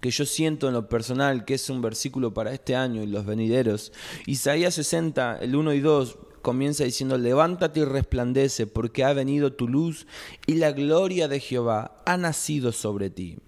que 0.00 0.10
yo 0.10 0.26
siento 0.26 0.68
en 0.68 0.74
lo 0.74 0.88
personal 0.88 1.44
que 1.44 1.54
es 1.54 1.70
un 1.70 1.80
versículo 1.80 2.34
para 2.34 2.52
este 2.52 2.76
año 2.76 3.02
y 3.02 3.06
los 3.06 3.24
venideros, 3.24 3.92
Isaías 4.26 4.74
60, 4.74 5.38
el 5.40 5.56
1 5.56 5.72
y 5.72 5.80
2 5.80 6.18
comienza 6.44 6.84
diciendo, 6.84 7.18
levántate 7.18 7.80
y 7.80 7.84
resplandece, 7.84 8.68
porque 8.68 9.02
ha 9.02 9.12
venido 9.12 9.52
tu 9.52 9.66
luz 9.66 10.06
y 10.46 10.54
la 10.54 10.70
gloria 10.70 11.26
de 11.26 11.40
Jehová 11.40 11.96
ha 12.04 12.16
nacido 12.16 12.70
sobre 12.70 13.10
ti. 13.10 13.38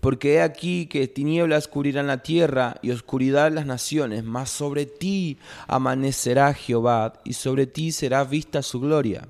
Porque 0.00 0.34
he 0.34 0.42
aquí 0.42 0.86
que 0.86 1.06
tinieblas 1.08 1.68
cubrirán 1.68 2.06
la 2.06 2.22
tierra 2.22 2.78
y 2.82 2.90
oscuridad 2.90 3.52
las 3.52 3.66
naciones, 3.66 4.24
mas 4.24 4.50
sobre 4.50 4.86
ti 4.86 5.36
amanecerá 5.68 6.54
Jehová 6.54 7.12
y 7.24 7.34
sobre 7.34 7.66
ti 7.66 7.92
será 7.92 8.24
vista 8.24 8.62
su 8.62 8.80
gloria. 8.80 9.28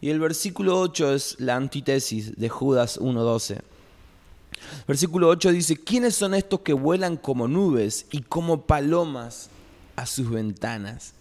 Y 0.00 0.08
el 0.08 0.18
versículo 0.18 0.80
8 0.80 1.14
es 1.14 1.36
la 1.38 1.56
antítesis 1.56 2.36
de 2.36 2.48
Judas 2.48 2.98
1.12. 2.98 3.60
Versículo 4.88 5.28
8 5.28 5.52
dice, 5.52 5.76
¿quiénes 5.76 6.14
son 6.14 6.34
estos 6.34 6.60
que 6.60 6.72
vuelan 6.72 7.16
como 7.18 7.46
nubes 7.46 8.06
y 8.10 8.22
como 8.22 8.62
palomas 8.62 9.50
a 9.96 10.06
sus 10.06 10.30
ventanas? 10.30 11.14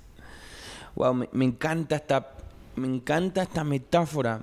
Me, 1.31 1.45
encanta 1.45 1.95
esta, 1.95 2.35
me 2.75 2.87
encanta 2.87 3.43
esta 3.43 3.63
metáfora. 3.63 4.41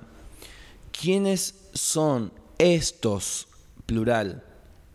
¿Quiénes 0.91 1.69
son 1.73 2.31
estos, 2.57 3.47
plural, 3.85 4.43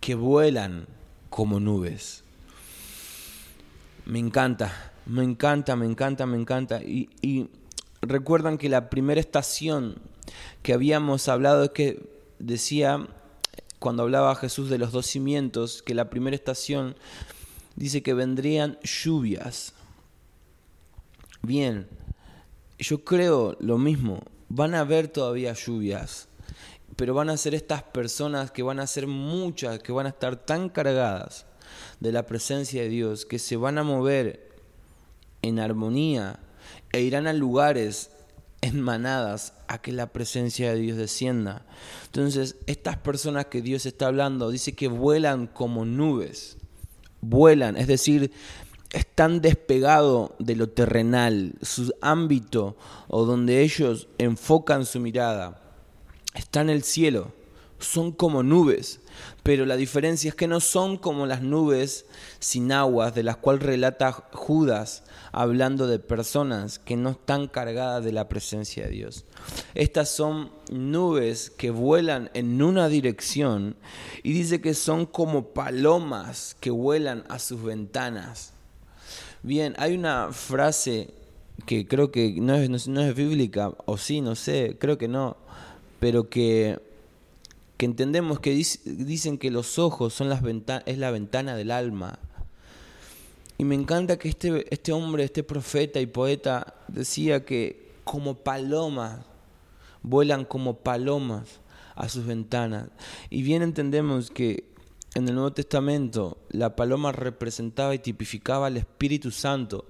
que 0.00 0.16
vuelan 0.16 0.88
como 1.30 1.60
nubes? 1.60 2.24
Me 4.04 4.18
encanta, 4.18 4.92
me 5.06 5.22
encanta, 5.22 5.76
me 5.76 5.86
encanta, 5.86 6.26
me 6.26 6.36
encanta. 6.36 6.82
Y, 6.82 7.08
y 7.22 7.48
recuerdan 8.00 8.58
que 8.58 8.68
la 8.68 8.90
primera 8.90 9.20
estación 9.20 9.94
que 10.64 10.72
habíamos 10.72 11.28
hablado 11.28 11.62
es 11.62 11.70
que 11.70 12.10
decía, 12.40 13.06
cuando 13.78 14.02
hablaba 14.02 14.34
Jesús 14.34 14.68
de 14.68 14.78
los 14.78 14.90
dos 14.90 15.06
cimientos, 15.06 15.82
que 15.82 15.94
la 15.94 16.10
primera 16.10 16.34
estación 16.34 16.96
dice 17.76 18.02
que 18.02 18.14
vendrían 18.14 18.78
lluvias. 18.82 19.74
Bien, 21.42 21.88
yo 22.78 23.04
creo 23.04 23.56
lo 23.58 23.76
mismo. 23.76 24.20
Van 24.48 24.74
a 24.74 24.80
haber 24.80 25.08
todavía 25.08 25.54
lluvias, 25.54 26.28
pero 26.94 27.14
van 27.14 27.30
a 27.30 27.36
ser 27.36 27.54
estas 27.54 27.82
personas 27.82 28.52
que 28.52 28.62
van 28.62 28.78
a 28.78 28.86
ser 28.86 29.08
muchas, 29.08 29.80
que 29.80 29.90
van 29.90 30.06
a 30.06 30.10
estar 30.10 30.36
tan 30.36 30.68
cargadas 30.68 31.46
de 31.98 32.12
la 32.12 32.26
presencia 32.26 32.82
de 32.82 32.88
Dios, 32.88 33.26
que 33.26 33.40
se 33.40 33.56
van 33.56 33.78
a 33.78 33.82
mover 33.82 34.52
en 35.42 35.58
armonía 35.58 36.38
e 36.92 37.00
irán 37.00 37.26
a 37.26 37.32
lugares 37.32 38.10
en 38.60 38.80
manadas 38.80 39.54
a 39.66 39.82
que 39.82 39.90
la 39.90 40.12
presencia 40.12 40.72
de 40.72 40.78
Dios 40.78 40.96
descienda. 40.96 41.66
Entonces, 42.06 42.56
estas 42.66 42.98
personas 42.98 43.46
que 43.46 43.62
Dios 43.62 43.84
está 43.86 44.06
hablando, 44.06 44.50
dice 44.50 44.74
que 44.74 44.86
vuelan 44.86 45.48
como 45.48 45.84
nubes, 45.84 46.56
vuelan, 47.20 47.76
es 47.76 47.88
decir, 47.88 48.30
están 48.92 49.40
despegados 49.40 50.30
de 50.38 50.56
lo 50.56 50.68
terrenal, 50.68 51.54
su 51.62 51.92
ámbito 52.00 52.76
o 53.08 53.24
donde 53.24 53.62
ellos 53.62 54.08
enfocan 54.18 54.86
su 54.86 55.00
mirada 55.00 55.62
está 56.34 56.60
en 56.60 56.70
el 56.70 56.82
cielo, 56.82 57.32
son 57.78 58.12
como 58.12 58.42
nubes, 58.42 59.00
pero 59.42 59.66
la 59.66 59.76
diferencia 59.76 60.28
es 60.28 60.34
que 60.34 60.46
no 60.46 60.60
son 60.60 60.96
como 60.96 61.26
las 61.26 61.42
nubes 61.42 62.06
sin 62.38 62.70
aguas 62.72 63.14
de 63.14 63.24
las 63.24 63.36
cuales 63.36 63.62
relata 63.62 64.12
Judas 64.32 65.02
hablando 65.32 65.86
de 65.86 65.98
personas 65.98 66.78
que 66.78 66.96
no 66.96 67.10
están 67.10 67.48
cargadas 67.48 68.04
de 68.04 68.12
la 68.12 68.28
presencia 68.28 68.84
de 68.84 68.90
Dios. 68.90 69.24
Estas 69.74 70.10
son 70.10 70.52
nubes 70.70 71.50
que 71.50 71.70
vuelan 71.70 72.30
en 72.34 72.62
una 72.62 72.88
dirección 72.88 73.76
y 74.22 74.32
dice 74.32 74.60
que 74.60 74.74
son 74.74 75.04
como 75.06 75.48
palomas 75.48 76.56
que 76.60 76.70
vuelan 76.70 77.24
a 77.28 77.38
sus 77.38 77.62
ventanas. 77.62 78.52
Bien, 79.44 79.74
hay 79.78 79.94
una 79.94 80.32
frase 80.32 81.12
que 81.66 81.86
creo 81.86 82.12
que 82.12 82.32
no 82.40 82.54
es, 82.54 82.86
no, 82.86 83.00
es 83.00 83.14
bíblica, 83.14 83.72
o 83.86 83.96
sí, 83.98 84.20
no 84.20 84.36
sé, 84.36 84.76
creo 84.78 84.98
que 84.98 85.08
no, 85.08 85.36
pero 85.98 86.28
que 86.28 86.78
que 87.76 87.86
entendemos 87.86 88.38
que 88.38 88.52
dicen 88.52 89.38
que 89.38 89.50
los 89.50 89.80
ojos 89.80 90.14
son 90.14 90.28
las 90.28 90.40
es 90.86 90.98
la 90.98 91.10
ventana 91.10 91.56
del 91.56 91.72
alma. 91.72 92.20
Y 93.58 93.64
me 93.64 93.74
encanta 93.74 94.20
que 94.20 94.28
este, 94.28 94.72
este 94.72 94.92
hombre, 94.92 95.24
este 95.24 95.42
profeta 95.42 95.98
y 95.98 96.06
poeta, 96.06 96.74
decía 96.86 97.44
que 97.44 97.90
como 98.04 98.36
palomas, 98.36 99.24
vuelan 100.04 100.44
como 100.44 100.76
palomas 100.76 101.60
a 101.96 102.08
sus 102.08 102.24
ventanas. 102.24 102.88
Y 103.30 103.42
bien 103.42 103.62
entendemos 103.62 104.30
que 104.30 104.62
en 105.14 105.28
el 105.28 105.34
Nuevo 105.34 105.52
Testamento 105.52 106.38
la 106.50 106.76
paloma 106.76 107.12
representaba 107.12 107.94
y 107.94 107.98
tipificaba 107.98 108.66
al 108.66 108.76
Espíritu 108.76 109.30
Santo 109.30 109.86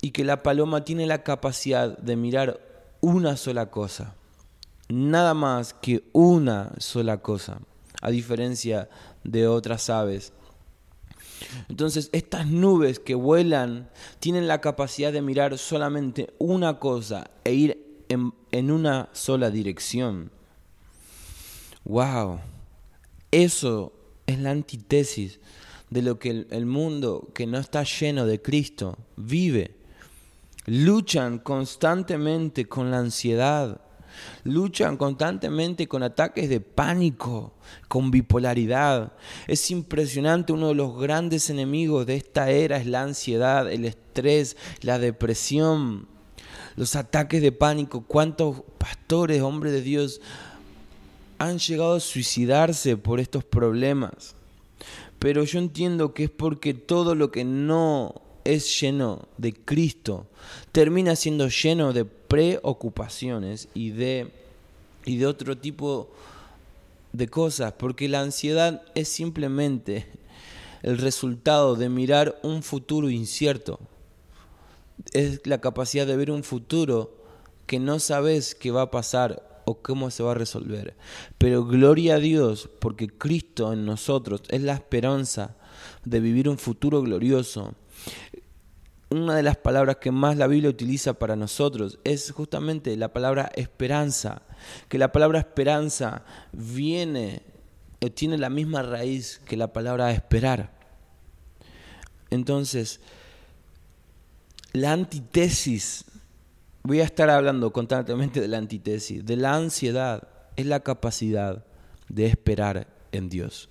y 0.00 0.10
que 0.10 0.24
la 0.24 0.42
paloma 0.42 0.84
tiene 0.84 1.06
la 1.06 1.22
capacidad 1.22 1.96
de 1.98 2.16
mirar 2.16 2.60
una 3.00 3.36
sola 3.36 3.70
cosa, 3.70 4.14
nada 4.88 5.34
más 5.34 5.74
que 5.74 6.04
una 6.12 6.72
sola 6.78 7.18
cosa, 7.18 7.60
a 8.00 8.10
diferencia 8.10 8.88
de 9.24 9.46
otras 9.46 9.90
aves. 9.90 10.32
Entonces, 11.68 12.10
estas 12.12 12.46
nubes 12.46 12.98
que 12.98 13.14
vuelan 13.14 13.88
tienen 14.18 14.48
la 14.48 14.60
capacidad 14.60 15.12
de 15.12 15.22
mirar 15.22 15.58
solamente 15.58 16.34
una 16.38 16.78
cosa 16.78 17.30
e 17.44 17.52
ir 17.52 18.04
en, 18.08 18.70
una 18.70 19.08
sola 19.12 19.50
dirección. 19.50 20.30
¡Wow! 21.84 22.40
Eso 23.30 23.92
es 24.28 24.38
la 24.38 24.50
antítesis 24.50 25.40
de 25.88 26.02
lo 26.02 26.18
que 26.18 26.46
el, 26.50 26.66
mundo 26.66 27.30
que 27.34 27.46
no 27.46 27.58
está 27.58 27.82
lleno 27.82 28.26
de 28.26 28.40
Cristo 28.40 28.98
vive. 29.16 29.74
Luchan 30.66 31.38
constantemente 31.38 32.66
con 32.66 32.90
la 32.90 32.98
ansiedad, 32.98 33.80
luchan 34.44 34.98
constantemente 34.98 35.88
con 35.88 36.02
ataques 36.02 36.50
de 36.50 36.60
pánico, 36.60 37.54
con 37.88 38.10
bipolaridad. 38.10 39.14
Es 39.46 39.70
impresionante, 39.70 40.52
uno 40.52 40.68
de 40.68 40.74
los 40.74 41.00
grandes 41.00 41.48
enemigos 41.48 42.04
de 42.04 42.16
esta 42.16 42.50
era 42.50 42.76
es 42.76 42.84
la 42.84 43.00
ansiedad, 43.00 43.72
el 43.72 43.86
estrés, 43.86 44.58
la 44.82 44.98
depresión, 44.98 46.06
los 46.76 46.96
ataques 46.96 47.40
de 47.40 47.52
pánico. 47.52 48.04
¿Cuántos 48.06 48.62
pastores, 48.76 49.40
hombres 49.40 49.72
de 49.72 49.80
Dios, 49.80 50.20
han 51.38 51.58
llegado 51.58 51.94
a 51.94 52.00
suicidarse 52.00 52.96
por 52.96 53.20
estos 53.20 53.44
problemas. 53.44 54.34
Pero 55.18 55.44
yo 55.44 55.58
entiendo 55.58 56.14
que 56.14 56.24
es 56.24 56.30
porque 56.30 56.74
todo 56.74 57.14
lo 57.14 57.30
que 57.30 57.44
no 57.44 58.22
es 58.44 58.80
lleno 58.80 59.28
de 59.36 59.52
Cristo 59.52 60.26
termina 60.72 61.16
siendo 61.16 61.48
lleno 61.48 61.92
de 61.92 62.04
preocupaciones 62.04 63.68
y 63.74 63.90
de, 63.90 64.30
y 65.04 65.16
de 65.16 65.26
otro 65.26 65.58
tipo 65.58 66.08
de 67.12 67.28
cosas, 67.28 67.72
porque 67.72 68.08
la 68.08 68.20
ansiedad 68.20 68.82
es 68.94 69.08
simplemente 69.08 70.06
el 70.82 70.98
resultado 70.98 71.74
de 71.74 71.88
mirar 71.88 72.38
un 72.42 72.62
futuro 72.62 73.10
incierto. 73.10 73.80
Es 75.12 75.46
la 75.46 75.60
capacidad 75.60 76.06
de 76.06 76.16
ver 76.16 76.30
un 76.30 76.44
futuro 76.44 77.16
que 77.66 77.78
no 77.78 77.98
sabes 77.98 78.54
qué 78.54 78.70
va 78.70 78.82
a 78.82 78.90
pasar 78.90 79.57
o 79.68 79.82
cómo 79.82 80.10
se 80.10 80.22
va 80.22 80.30
a 80.30 80.34
resolver. 80.34 80.96
Pero 81.36 81.64
gloria 81.66 82.14
a 82.14 82.18
Dios, 82.18 82.70
porque 82.80 83.06
Cristo 83.06 83.72
en 83.72 83.84
nosotros 83.84 84.42
es 84.48 84.62
la 84.62 84.72
esperanza 84.72 85.56
de 86.04 86.20
vivir 86.20 86.48
un 86.48 86.56
futuro 86.56 87.02
glorioso. 87.02 87.74
Una 89.10 89.36
de 89.36 89.42
las 89.42 89.58
palabras 89.58 89.96
que 89.96 90.10
más 90.10 90.38
la 90.38 90.46
Biblia 90.46 90.70
utiliza 90.70 91.14
para 91.14 91.36
nosotros 91.36 91.98
es 92.04 92.30
justamente 92.30 92.96
la 92.96 93.12
palabra 93.12 93.50
esperanza, 93.56 94.40
que 94.88 94.96
la 94.96 95.12
palabra 95.12 95.38
esperanza 95.38 96.24
viene, 96.52 97.42
tiene 98.14 98.38
la 98.38 98.48
misma 98.48 98.82
raíz 98.82 99.38
que 99.44 99.58
la 99.58 99.70
palabra 99.72 100.12
esperar. 100.12 100.72
Entonces, 102.30 103.00
la 104.72 104.92
antítesis 104.92 106.06
voy 106.88 107.00
a 107.02 107.04
estar 107.04 107.28
hablando 107.28 107.70
constantemente 107.70 108.40
de 108.40 108.48
la 108.48 108.56
antítesis, 108.56 109.22
de 109.22 109.36
la 109.36 109.54
ansiedad, 109.54 110.26
es 110.56 110.64
la 110.64 110.80
capacidad 110.80 111.66
de 112.08 112.24
esperar 112.24 112.86
en 113.12 113.28
Dios. 113.28 113.68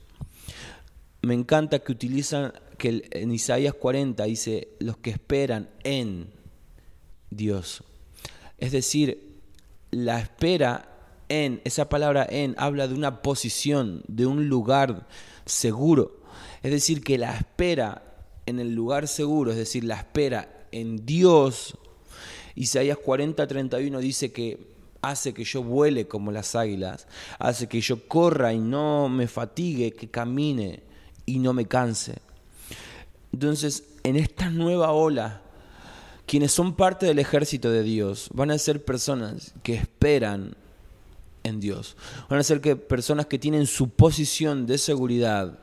Me 1.23 1.34
encanta 1.34 1.80
que 1.80 1.91
utilizan, 1.91 2.53
que 2.77 3.10
en 3.12 3.32
Isaías 3.32 3.73
40 3.73 4.23
dice, 4.25 4.67
los 4.77 4.97
que 4.97 5.10
esperan 5.10 5.67
en 5.84 6.30
Dios. 7.32 7.84
Es 8.60 8.71
decir, 8.71 9.41
la 9.89 10.19
espera 10.19 10.88
en, 11.27 11.60
esa 11.63 11.89
palabra 11.89 12.27
en, 12.30 12.53
habla 12.60 12.88
de 12.88 12.93
una 12.93 13.23
posición, 13.23 14.03
de 14.08 14.27
un 14.27 14.47
lugar 14.47 15.08
seguro. 15.47 16.21
Es 16.62 16.69
decir, 16.69 17.03
que 17.03 17.17
la 17.17 17.36
espera 17.36 18.03
en 18.45 18.60
el 18.60 18.75
lugar 18.75 19.08
seguro, 19.08 19.49
es 19.49 19.58
decir, 19.58 19.86
la 19.86 19.95
espera 19.95 20.67
en 20.71 21.03
Dios 21.03 21.80
Isaías 22.58 22.98
40, 22.98 23.48
31 23.48 24.00
dice 24.00 24.32
que 24.32 24.58
hace 25.04 25.34
que 25.34 25.43
yo 25.43 25.62
vuele 25.62 26.08
como 26.08 26.32
las 26.32 26.56
águilas, 26.56 27.08
hace 27.38 27.67
que 27.67 27.80
yo 27.80 28.08
corra 28.08 28.52
y 28.52 28.60
no 28.60 29.10
me 29.10 29.28
fatigue, 29.28 29.93
que 29.93 30.10
camine 30.10 30.82
y 31.26 31.38
no 31.38 31.54
me 31.54 31.65
canse. 31.65 32.15
Entonces, 33.32 33.84
en 34.04 34.15
esta 34.15 34.50
nueva 34.50 34.91
ola, 34.91 35.41
quienes 36.26 36.52
son 36.52 36.76
parte 36.76 37.06
del 37.06 37.20
ejército 37.20 37.70
de 37.70 37.84
Dios 37.84 38.30
van 38.34 38.50
a 38.50 38.58
ser 38.58 38.84
personas 38.84 39.54
que 39.62 39.76
esperan 39.76 40.56
en 41.43 41.60
Dios. 41.60 41.96
Van 42.28 42.39
a 42.39 42.43
ser 42.43 42.60
que 42.60 42.76
personas 42.76 43.28
que 43.28 43.38
tienen 43.38 43.67
su 43.67 43.89
posición 43.89 44.65
de 44.65 44.80
seguridad 44.80 45.60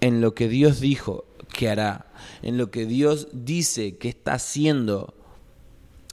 en 0.00 0.22
lo 0.22 0.34
que 0.34 0.48
Dios 0.48 0.80
dijo 0.80 1.26
que 1.52 1.68
hará, 1.68 2.06
en 2.42 2.56
lo 2.56 2.70
que 2.70 2.86
Dios 2.86 3.28
dice 3.32 3.98
que 3.98 4.08
está 4.08 4.34
haciendo 4.34 5.14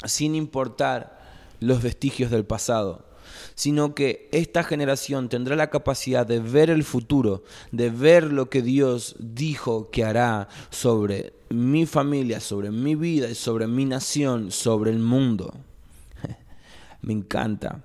sin 0.06 0.36
importar 0.36 1.20
los 1.60 1.82
vestigios 1.82 2.32
del 2.32 2.46
pasado, 2.46 3.06
sino 3.56 3.96
que 3.96 4.30
esta 4.32 4.63
generación 4.63 5.30
tendrá 5.30 5.56
la 5.56 5.70
capacidad 5.70 6.26
de 6.26 6.39
ver 6.39 6.70
el 6.70 6.84
futuro, 6.84 7.44
de 7.72 7.89
ver 7.89 8.32
lo 8.32 8.50
que 8.50 8.62
Dios 8.62 9.15
dijo 9.20 9.89
que 9.89 10.04
hará 10.04 10.48
sobre 10.70 11.34
mi 11.50 11.86
familia, 11.86 12.39
sobre 12.39 12.72
mi 12.72 12.96
vida 12.96 13.30
y 13.30 13.36
sobre 13.36 13.68
mi 13.68 13.86
nación, 13.86 14.52
sobre 14.52 14.91
el 14.91 15.00
mundo. 15.00 15.54
Me 17.02 17.13
encanta. 17.13 17.84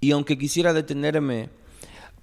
Y 0.00 0.12
aunque 0.12 0.38
quisiera 0.38 0.72
detenerme 0.72 1.50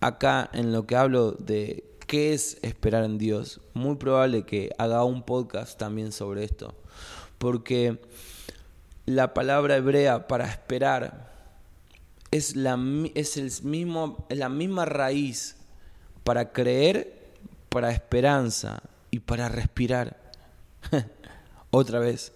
acá 0.01 0.49
en 0.53 0.71
lo 0.71 0.85
que 0.85 0.95
hablo 0.95 1.31
de 1.31 1.83
qué 2.07 2.33
es 2.33 2.57
esperar 2.61 3.03
en 3.03 3.17
Dios, 3.17 3.61
muy 3.73 3.95
probable 3.95 4.43
que 4.43 4.71
haga 4.77 5.03
un 5.03 5.23
podcast 5.23 5.77
también 5.77 6.11
sobre 6.11 6.43
esto, 6.43 6.73
porque 7.37 7.99
la 9.09 9.33
palabra 9.33 9.75
hebrea 9.75 10.27
para 10.27 10.45
esperar 10.45 11.31
es 12.29 12.55
la, 12.55 12.77
es 13.15 13.37
el 13.37 13.51
mismo, 13.63 14.27
la 14.29 14.49
misma 14.49 14.85
raíz 14.85 15.55
para 16.23 16.51
creer, 16.51 17.31
para 17.69 17.91
esperanza 17.91 18.83
y 19.09 19.19
para 19.19 19.49
respirar. 19.49 20.15
Otra 21.71 21.97
vez, 21.97 22.33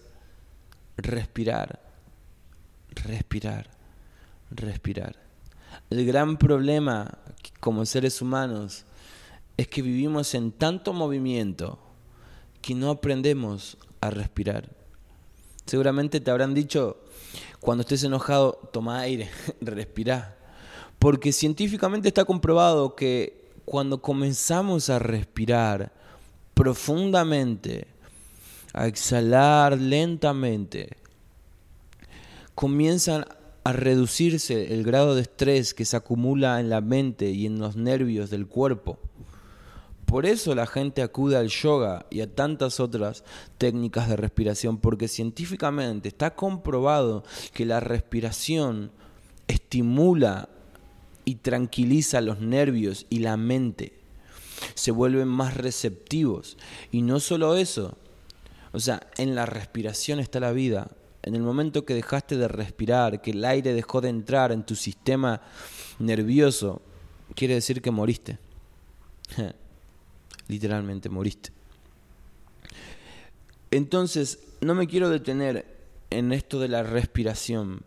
respirar, 0.98 1.80
respirar, 2.90 3.70
respirar. 4.50 5.16
El 5.92 6.08
gran 6.08 6.38
problema 6.38 7.20
como 7.60 7.86
seres 7.86 8.20
humanos 8.20 8.84
es 9.58 9.68
que 9.68 9.84
vivimos 9.84 10.34
en 10.34 10.52
tanto 10.52 10.92
movimiento 10.92 11.78
que 12.64 12.74
no 12.74 12.90
aprendemos 12.90 13.78
a 14.02 14.10
respirar. 14.10 14.83
Seguramente 15.66 16.20
te 16.20 16.32
habrán 16.32 16.54
dicho, 16.54 16.98
cuando 17.60 17.82
estés 17.82 18.04
enojado, 18.04 18.60
toma 18.72 19.00
aire, 19.00 19.30
respira. 19.62 20.38
Porque 21.00 21.32
científicamente 21.32 22.08
está 22.08 22.26
comprobado 22.26 22.96
que 22.96 23.52
cuando 23.66 24.02
comenzamos 24.02 24.90
a 24.90 25.00
respirar 25.00 25.92
profundamente, 26.54 27.88
a 28.74 28.88
exhalar 28.88 29.78
lentamente, 29.78 30.98
comienzan 32.56 33.26
a 33.64 33.72
reducirse 33.72 34.74
el 34.74 34.84
grado 34.84 35.16
de 35.16 35.22
estrés 35.22 35.74
que 35.74 35.86
se 35.86 35.96
acumula 35.96 36.60
en 36.60 36.70
la 36.70 36.82
mente 36.82 37.30
y 37.32 37.46
en 37.46 37.60
los 37.60 37.76
nervios 37.76 38.30
del 38.30 38.48
cuerpo. 38.48 39.00
Por 40.06 40.26
eso 40.26 40.54
la 40.54 40.68
gente 40.68 41.02
acude 41.02 41.38
al 41.38 41.50
yoga 41.50 42.06
y 42.10 42.22
a 42.22 42.34
tantas 42.34 42.80
otras 42.80 43.24
técnicas 43.58 44.10
de 44.10 44.16
respiración, 44.16 44.78
porque 44.78 45.08
científicamente 45.08 46.08
está 46.08 46.36
comprobado 46.36 47.24
que 47.54 47.66
la 47.66 47.80
respiración 47.80 48.92
estimula 49.48 50.50
y 51.26 51.36
tranquiliza 51.36 52.22
los 52.22 52.40
nervios 52.40 53.06
y 53.10 53.20
la 53.20 53.38
mente. 53.38 53.94
Se 54.76 54.92
vuelven 54.92 55.28
más 55.28 55.56
receptivos. 55.56 56.58
Y 56.92 57.02
no 57.02 57.20
solo 57.20 57.56
eso, 57.56 57.98
o 58.72 58.80
sea, 58.80 59.08
en 59.18 59.36
la 59.36 59.46
respiración 59.46 60.20
está 60.20 60.40
la 60.40 60.52
vida. 60.52 60.90
En 61.22 61.36
el 61.36 61.42
momento 61.42 61.86
que 61.86 61.94
dejaste 61.94 62.36
de 62.38 62.48
respirar, 62.48 63.22
que 63.22 63.32
el 63.32 63.46
aire 63.46 63.74
dejó 63.74 64.02
de 64.02 64.10
entrar 64.10 64.52
en 64.52 64.64
tu 64.64 64.76
sistema 64.76 65.42
nervioso, 66.00 66.82
quiere 67.36 67.56
decir 67.56 67.82
que 67.82 67.92
moriste. 67.92 68.40
Literalmente 70.48 71.10
moriste. 71.10 71.52
Entonces, 73.72 74.40
no 74.62 74.76
me 74.76 74.88
quiero 74.88 75.10
detener 75.10 75.66
en 76.10 76.32
esto 76.32 76.60
de 76.60 76.68
la 76.68 76.84
respiración, 76.84 77.82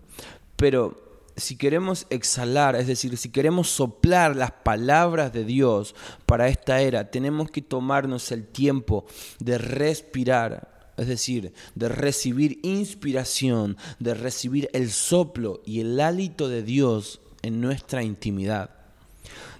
pero 0.56 1.06
si 1.36 1.56
queremos 1.56 2.06
exhalar, 2.10 2.76
es 2.76 2.86
decir, 2.86 3.16
si 3.16 3.30
queremos 3.30 3.68
soplar 3.68 4.34
las 4.34 4.50
palabras 4.50 5.32
de 5.32 5.44
Dios 5.44 5.94
para 6.24 6.48
esta 6.48 6.80
era, 6.80 7.10
tenemos 7.10 7.50
que 7.50 7.62
tomarnos 7.62 8.32
el 8.32 8.46
tiempo 8.46 9.04
de 9.38 9.58
respirar, 9.58 10.92
es 10.96 11.06
decir, 11.06 11.52
de 11.74 11.88
recibir 11.88 12.58
inspiración, 12.62 13.76
de 13.98 14.14
recibir 14.14 14.70
el 14.72 14.90
soplo 14.90 15.60
y 15.66 15.80
el 15.80 16.00
hálito 16.00 16.48
de 16.48 16.62
Dios 16.62 17.20
en 17.42 17.60
nuestra 17.60 18.02
intimidad. 18.02 18.70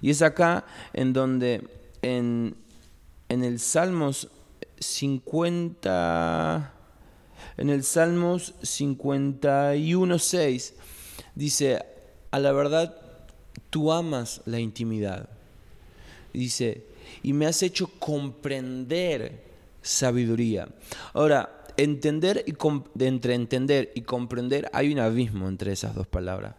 Y 0.01 0.09
es 0.09 0.21
acá 0.23 0.65
en 0.93 1.13
donde 1.13 1.67
en, 2.01 2.55
en 3.29 3.43
el 3.43 3.59
Salmos 3.59 4.29
50, 4.79 6.73
en 7.57 7.69
el 7.69 7.83
Salmos 7.83 8.55
51.6 8.61 10.73
dice, 11.35 11.85
a 12.31 12.39
la 12.39 12.51
verdad, 12.51 12.99
tú 13.69 13.91
amas 13.91 14.41
la 14.45 14.59
intimidad. 14.59 15.29
Dice, 16.33 16.85
y 17.23 17.33
me 17.33 17.47
has 17.47 17.63
hecho 17.63 17.89
comprender 17.99 19.43
sabiduría. 19.81 20.67
Ahora, 21.13 21.65
entender 21.77 22.43
y 22.45 22.53
entre 23.03 23.33
entender 23.35 23.91
y 23.95 24.01
comprender 24.01 24.69
hay 24.73 24.91
un 24.91 24.99
abismo 24.99 25.47
entre 25.47 25.71
esas 25.71 25.95
dos 25.95 26.07
palabras. 26.07 26.55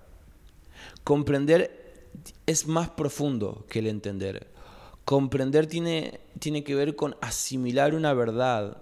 Comprender 1.05 2.07
es 2.47 2.67
más 2.67 2.89
profundo 2.91 3.67
que 3.69 3.81
el 3.81 3.89
entender. 3.89 4.47
Comprender 5.09 5.67
tiene, 5.67 6.21
tiene 6.39 6.63
que 6.63 6.75
ver 6.75 6.95
con 6.95 7.17
asimilar 7.23 7.95
una 7.95 8.13
verdad 8.13 8.77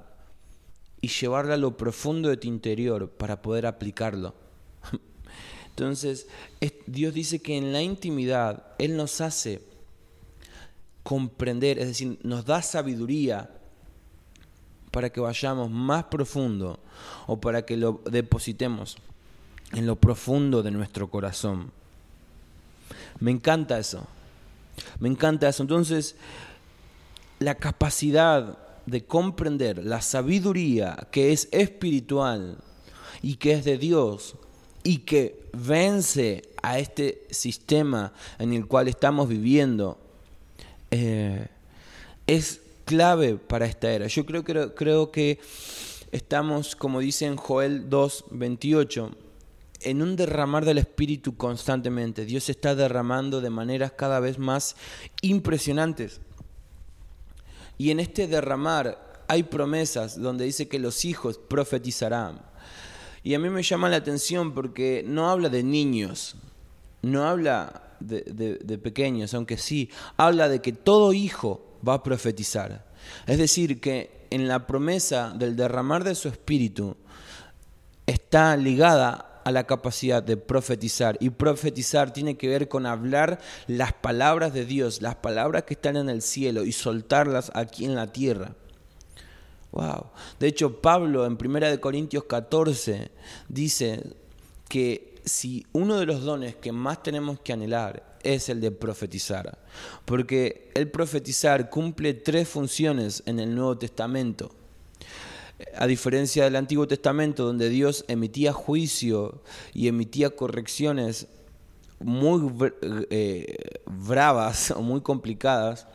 y 1.01 1.07
llevarla 1.07 1.55
a 1.55 1.57
lo 1.57 1.77
profundo 1.77 2.29
de 2.29 2.37
tu 2.37 2.49
interior 2.49 3.09
para 3.09 3.43
poder 3.43 3.65
aplicarlo. 3.65 4.35
Entonces, 5.69 6.27
Dios 6.89 7.15
dice 7.15 7.39
que 7.39 7.57
en 7.57 7.73
la 7.73 7.81
intimidad 7.81 8.75
Él 8.79 8.97
nos 8.97 9.21
hace 9.21 9.63
comprender, 11.05 11.79
es 11.79 11.87
decir, 11.87 12.19
nos 12.25 12.45
da 12.45 12.61
sabiduría 12.61 13.49
para 14.91 15.11
que 15.11 15.21
vayamos 15.21 15.71
más 15.71 16.07
profundo 16.07 16.81
o 17.29 17.41
para 17.41 17.65
que 17.65 17.77
lo 17.77 18.01
depositemos 18.05 18.97
en 19.75 19.87
lo 19.87 19.95
profundo 19.95 20.65
de 20.65 20.73
nuestro 20.73 21.09
corazón. 21.09 21.71
Me 23.21 23.31
encanta 23.31 23.79
eso. 23.79 24.09
Me 25.01 25.09
encanta 25.09 25.49
eso. 25.49 25.63
Entonces, 25.63 26.17
la 27.39 27.55
capacidad 27.55 28.59
de 28.87 29.05
comprender 29.05 29.85
la 29.85 30.01
sabiduría 30.01 31.09
que 31.11 31.33
es 31.33 31.49
espiritual 31.51 32.59
y 33.21 33.35
que 33.37 33.53
es 33.53 33.65
de 33.65 33.79
Dios 33.79 34.37
y 34.85 34.99
que 34.99 35.49
vence 35.53 36.43
a 36.63 36.79
este 36.79 37.27
sistema 37.31 38.13
en 38.39 38.53
el 38.53 38.67
cual 38.67 38.87
estamos 38.89 39.29
viviendo 39.29 39.99
eh, 40.93 41.49
es 42.27 42.61
clave 42.85 43.35
para 43.37 43.67
esta 43.67 43.91
era. 43.91 44.07
Yo 44.07 44.25
creo, 44.25 44.45
creo, 44.45 44.75
creo 44.75 45.11
que 45.11 45.41
estamos, 46.13 46.77
como 46.77 47.01
dice 47.01 47.27
en 47.27 47.37
Joel 47.37 47.91
2.28, 47.91 49.11
en 49.83 50.03
un 50.03 50.17
derramar 50.17 50.65
del 50.65 50.79
Espíritu 50.79 51.37
constantemente. 51.37 52.25
Dios 52.25 52.49
está 52.49 52.75
derramando 52.75 53.41
de 53.41 53.51
maneras 53.51 53.93
cada 53.93 54.21
vez 54.21 54.39
más 54.39 54.77
impresionantes. 55.23 56.21
Y 57.79 57.91
en 57.91 58.01
este 58.01 58.27
derramar 58.27 59.25
hay 59.29 59.43
promesas 59.43 60.21
donde 60.21 60.45
dice 60.45 60.69
que 60.69 60.79
los 60.79 61.05
hijos 61.05 61.39
profetizarán. 61.39 62.41
Y 63.23 63.35
a 63.35 63.39
mí 63.39 63.51
me 63.51 63.63
llama 63.63 63.89
la 63.89 63.97
atención 63.97 64.55
porque 64.55 65.05
no 65.07 65.29
habla 65.29 65.49
de 65.49 65.63
niños, 65.63 66.37
no 67.03 67.25
habla 67.25 67.83
de, 68.01 68.23
de 68.63 68.79
pequeños, 68.79 69.35
aunque 69.35 69.59
sí, 69.59 69.91
habla 70.17 70.49
de 70.49 70.61
que 70.61 70.73
todo 70.73 71.13
hijo 71.13 71.79
va 71.87 71.95
a 71.95 72.03
profetizar. 72.03 72.87
Es 73.27 73.39
decir, 73.39 73.81
que 73.81 74.27
en 74.31 74.49
la 74.49 74.67
promesa 74.67 75.33
del 75.37 75.57
derramar 75.57 76.05
de 76.05 76.15
su 76.15 76.29
espíritu 76.29 76.97
está 78.07 78.57
ligada 78.57 79.36
a 79.47 79.53
la 79.53 79.65
capacidad 79.65 80.25
de 80.25 80.37
profetizar. 80.37 81.17
Y 81.21 81.31
profetizar 81.31 82.13
tiene 82.13 82.37
que 82.37 82.49
ver 82.49 82.67
con 82.67 82.85
hablar 82.85 83.39
las 83.69 83.93
palabras 83.93 84.53
de 84.53 84.67
Dios, 84.67 85.03
las 85.03 85.15
palabras 85.15 85.63
que 85.63 85.75
están 85.75 85.97
en 85.97 86.09
el 86.09 86.21
cielo 86.21 86.65
y 86.65 86.73
soltarlas 86.73 87.53
aquí 87.55 87.85
en 87.85 87.95
la 87.95 88.09
tierra. 88.09 88.57
Wow. 89.71 90.07
De 90.41 90.49
hecho, 90.49 90.81
Pablo 90.81 91.25
en 91.27 91.39
1 91.41 91.81
Corintios 91.81 92.25
14 92.25 93.13
dice 93.49 94.03
que 94.69 95.15
si 95.25 95.65
uno 95.71 96.01
de 96.01 96.07
los 96.07 96.23
dones 96.25 96.57
que 96.57 96.73
más 96.73 97.05
tenemos 97.05 97.39
que 97.39 97.53
anhelar 97.53 98.19
es 98.25 98.49
el 98.49 98.61
de 98.61 98.73
profetizar, 98.73 99.59
porque 100.05 100.73
el 100.75 100.91
profetizar 100.91 101.71
cumple 101.71 102.15
tres 102.15 102.49
funciones 102.49 103.23
en 103.27 103.39
el 103.39 103.55
Nuevo 103.55 103.79
Testamento 103.79 104.56
a 105.75 105.87
diferencia 105.87 106.45
del 106.45 106.57
Antiguo 106.57 106.87
Testamento, 106.87 107.45
donde 107.45 107.69
Dios 107.69 108.05
emitía 108.09 108.53
juicio 108.53 109.43
y 109.73 109.89
emitía 109.89 110.31
correcciones 110.31 111.29
muy 111.99 112.53
eh, 113.11 113.57
bravas 113.87 114.71
o 114.71 114.83
muy 114.83 115.01
complicadas, 115.01 115.87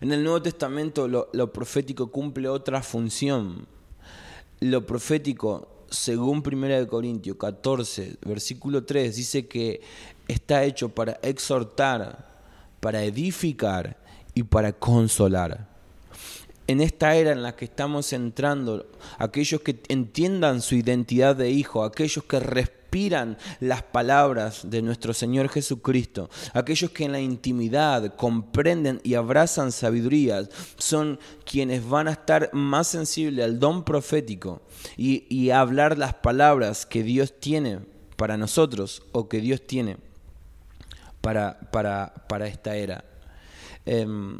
en 0.00 0.12
el 0.12 0.24
Nuevo 0.24 0.42
Testamento 0.42 1.06
lo, 1.06 1.28
lo, 1.32 1.52
profético 1.52 2.10
cumple 2.10 2.48
otra 2.48 2.82
función. 2.82 3.66
Lo 4.60 4.86
profético, 4.86 5.86
según 5.90 6.42
1 6.44 6.88
Corintios 6.88 7.36
14, 7.36 8.16
versículo 8.24 8.84
3, 8.84 9.14
dice 9.14 9.46
que 9.46 9.80
está 10.28 10.64
hecho 10.64 10.88
para 10.88 11.18
exhortar, 11.22 12.28
para 12.80 13.02
edificar 13.04 13.96
y 14.34 14.42
para 14.42 14.72
consolar 14.72 15.71
en 16.66 16.80
esta 16.80 17.14
era 17.16 17.32
en 17.32 17.42
la 17.42 17.56
que 17.56 17.64
estamos 17.64 18.12
entrando, 18.12 18.90
aquellos 19.18 19.60
que 19.62 19.80
entiendan 19.88 20.62
su 20.62 20.74
identidad 20.74 21.36
de 21.36 21.50
hijo, 21.50 21.84
aquellos 21.84 22.24
que 22.24 22.40
respiran 22.40 23.38
las 23.60 23.82
palabras 23.82 24.70
de 24.70 24.82
nuestro 24.82 25.14
Señor 25.14 25.48
Jesucristo, 25.48 26.28
aquellos 26.52 26.90
que 26.90 27.04
en 27.04 27.12
la 27.12 27.20
intimidad 27.20 28.14
comprenden 28.16 29.00
y 29.02 29.14
abrazan 29.14 29.72
sabiduría, 29.72 30.48
son 30.78 31.18
quienes 31.44 31.88
van 31.88 32.08
a 32.08 32.12
estar 32.12 32.50
más 32.52 32.88
sensibles 32.88 33.44
al 33.44 33.58
don 33.58 33.84
profético 33.84 34.62
y, 34.96 35.24
y 35.28 35.50
hablar 35.50 35.98
las 35.98 36.14
palabras 36.14 36.86
que 36.86 37.02
Dios 37.02 37.34
tiene 37.40 37.80
para 38.16 38.36
nosotros 38.36 39.02
o 39.12 39.28
que 39.28 39.40
Dios 39.40 39.66
tiene 39.66 39.96
para, 41.22 41.58
para, 41.70 42.12
para 42.28 42.46
esta 42.46 42.76
era. 42.76 43.04
Em, 43.86 44.38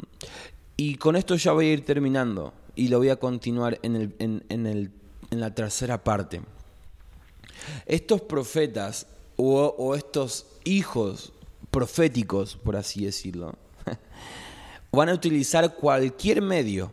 y 0.77 0.95
con 0.95 1.15
esto 1.15 1.35
ya 1.35 1.51
voy 1.51 1.67
a 1.67 1.73
ir 1.73 1.85
terminando 1.85 2.53
y 2.75 2.87
lo 2.87 2.97
voy 2.97 3.09
a 3.09 3.17
continuar 3.17 3.79
en, 3.83 3.95
el, 3.95 4.15
en, 4.19 4.65
el, 4.65 4.91
en 5.31 5.39
la 5.39 5.53
tercera 5.53 6.03
parte. 6.03 6.41
Estos 7.85 8.21
profetas 8.21 9.07
o, 9.35 9.75
o 9.77 9.95
estos 9.95 10.47
hijos 10.63 11.33
proféticos, 11.71 12.55
por 12.55 12.75
así 12.75 13.05
decirlo, 13.05 13.55
van 14.91 15.09
a 15.09 15.13
utilizar 15.13 15.75
cualquier 15.75 16.41
medio 16.41 16.91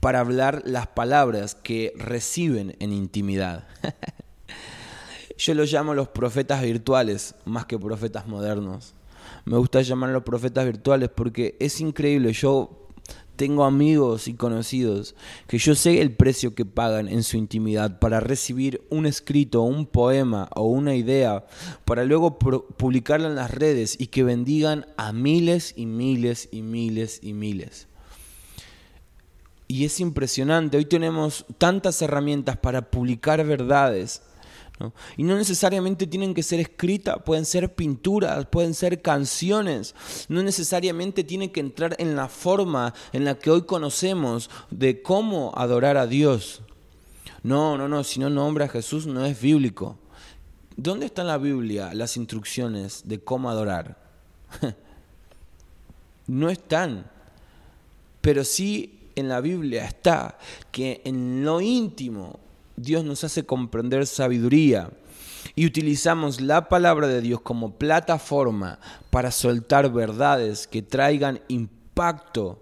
para 0.00 0.20
hablar 0.20 0.62
las 0.64 0.88
palabras 0.88 1.54
que 1.54 1.92
reciben 1.96 2.76
en 2.80 2.92
intimidad. 2.92 3.68
Yo 5.38 5.54
los 5.54 5.72
llamo 5.72 5.94
los 5.94 6.08
profetas 6.08 6.62
virtuales 6.62 7.34
más 7.44 7.66
que 7.66 7.78
profetas 7.78 8.26
modernos. 8.26 8.94
Me 9.44 9.56
gusta 9.56 9.80
llamarlos 9.80 10.22
profetas 10.22 10.64
virtuales 10.64 11.08
porque 11.08 11.56
es 11.58 11.80
increíble. 11.80 12.32
Yo 12.32 12.81
tengo 13.36 13.64
amigos 13.64 14.28
y 14.28 14.34
conocidos 14.34 15.14
que 15.46 15.58
yo 15.58 15.74
sé 15.74 16.00
el 16.00 16.14
precio 16.14 16.54
que 16.54 16.64
pagan 16.64 17.08
en 17.08 17.22
su 17.22 17.36
intimidad 17.36 17.98
para 17.98 18.20
recibir 18.20 18.82
un 18.90 19.06
escrito, 19.06 19.62
un 19.62 19.86
poema 19.86 20.48
o 20.54 20.66
una 20.66 20.94
idea, 20.94 21.46
para 21.84 22.04
luego 22.04 22.38
publicarla 22.38 23.28
en 23.28 23.34
las 23.34 23.50
redes 23.50 23.96
y 23.98 24.08
que 24.08 24.24
bendigan 24.24 24.86
a 24.96 25.12
miles 25.12 25.74
y 25.76 25.86
miles 25.86 26.48
y 26.52 26.62
miles 26.62 27.20
y 27.22 27.32
miles. 27.32 27.88
Y 29.68 29.84
es 29.86 30.00
impresionante, 30.00 30.76
hoy 30.76 30.84
tenemos 30.84 31.46
tantas 31.56 32.02
herramientas 32.02 32.58
para 32.58 32.90
publicar 32.90 33.44
verdades 33.46 34.22
y 35.16 35.22
no 35.22 35.36
necesariamente 35.36 36.06
tienen 36.06 36.34
que 36.34 36.42
ser 36.42 36.60
escritas, 36.60 37.16
pueden 37.24 37.44
ser 37.44 37.74
pinturas, 37.74 38.46
pueden 38.46 38.74
ser 38.74 39.02
canciones, 39.02 39.94
no 40.28 40.42
necesariamente 40.42 41.24
tienen 41.24 41.50
que 41.50 41.60
entrar 41.60 41.94
en 41.98 42.16
la 42.16 42.28
forma 42.28 42.94
en 43.12 43.24
la 43.24 43.38
que 43.38 43.50
hoy 43.50 43.62
conocemos 43.62 44.50
de 44.70 45.02
cómo 45.02 45.52
adorar 45.56 45.96
a 45.96 46.06
Dios. 46.06 46.62
No, 47.42 47.76
no, 47.76 47.88
no, 47.88 48.04
si 48.04 48.20
no 48.20 48.30
nombra 48.30 48.66
a 48.66 48.68
Jesús 48.68 49.06
no 49.06 49.24
es 49.24 49.40
bíblico. 49.40 49.98
¿Dónde 50.76 51.06
está 51.06 51.22
en 51.22 51.28
la 51.28 51.38
Biblia 51.38 51.92
las 51.92 52.16
instrucciones 52.16 53.02
de 53.04 53.20
cómo 53.20 53.50
adorar? 53.50 53.98
no 56.26 56.50
están. 56.50 57.10
Pero 58.20 58.44
sí 58.44 59.10
en 59.16 59.28
la 59.28 59.40
Biblia 59.40 59.84
está 59.84 60.38
que 60.70 61.02
en 61.04 61.44
lo 61.44 61.60
íntimo 61.60 62.38
Dios 62.76 63.04
nos 63.04 63.24
hace 63.24 63.44
comprender 63.44 64.06
sabiduría 64.06 64.90
y 65.54 65.66
utilizamos 65.66 66.40
la 66.40 66.68
palabra 66.68 67.06
de 67.06 67.20
Dios 67.20 67.40
como 67.40 67.76
plataforma 67.76 68.78
para 69.10 69.30
soltar 69.30 69.92
verdades 69.92 70.66
que 70.66 70.82
traigan 70.82 71.40
impacto 71.48 72.60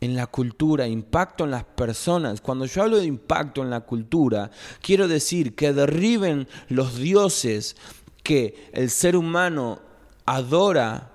en 0.00 0.14
la 0.14 0.26
cultura, 0.26 0.86
impacto 0.86 1.44
en 1.44 1.50
las 1.50 1.64
personas. 1.64 2.40
Cuando 2.40 2.66
yo 2.66 2.82
hablo 2.82 2.98
de 2.98 3.06
impacto 3.06 3.62
en 3.62 3.70
la 3.70 3.80
cultura, 3.80 4.50
quiero 4.80 5.08
decir 5.08 5.54
que 5.54 5.72
derriben 5.72 6.46
los 6.68 6.96
dioses 6.96 7.76
que 8.22 8.70
el 8.72 8.90
ser 8.90 9.16
humano 9.16 9.80
adora 10.26 11.12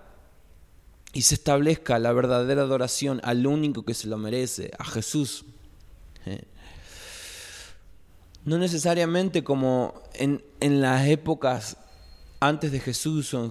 y 1.13 1.22
se 1.22 1.36
establezca 1.36 2.00
la 2.00 2.12
verdadera 2.12 2.63
adoración 2.63 3.22
al 3.24 3.46
único 3.46 3.84
que 3.84 3.93
se 3.93 4.08
lo 4.08 4.17
merece, 4.17 4.72
a 4.80 4.84
Jesús. 4.84 5.46
No 8.45 8.58
necesariamente 8.58 9.43
como 9.43 9.93
en, 10.15 10.43
en 10.60 10.82
las 10.82 11.08
épocas 11.08 11.77
antes 12.47 12.71
de 12.73 12.79
Jesús 12.79 13.34
o 13.34 13.49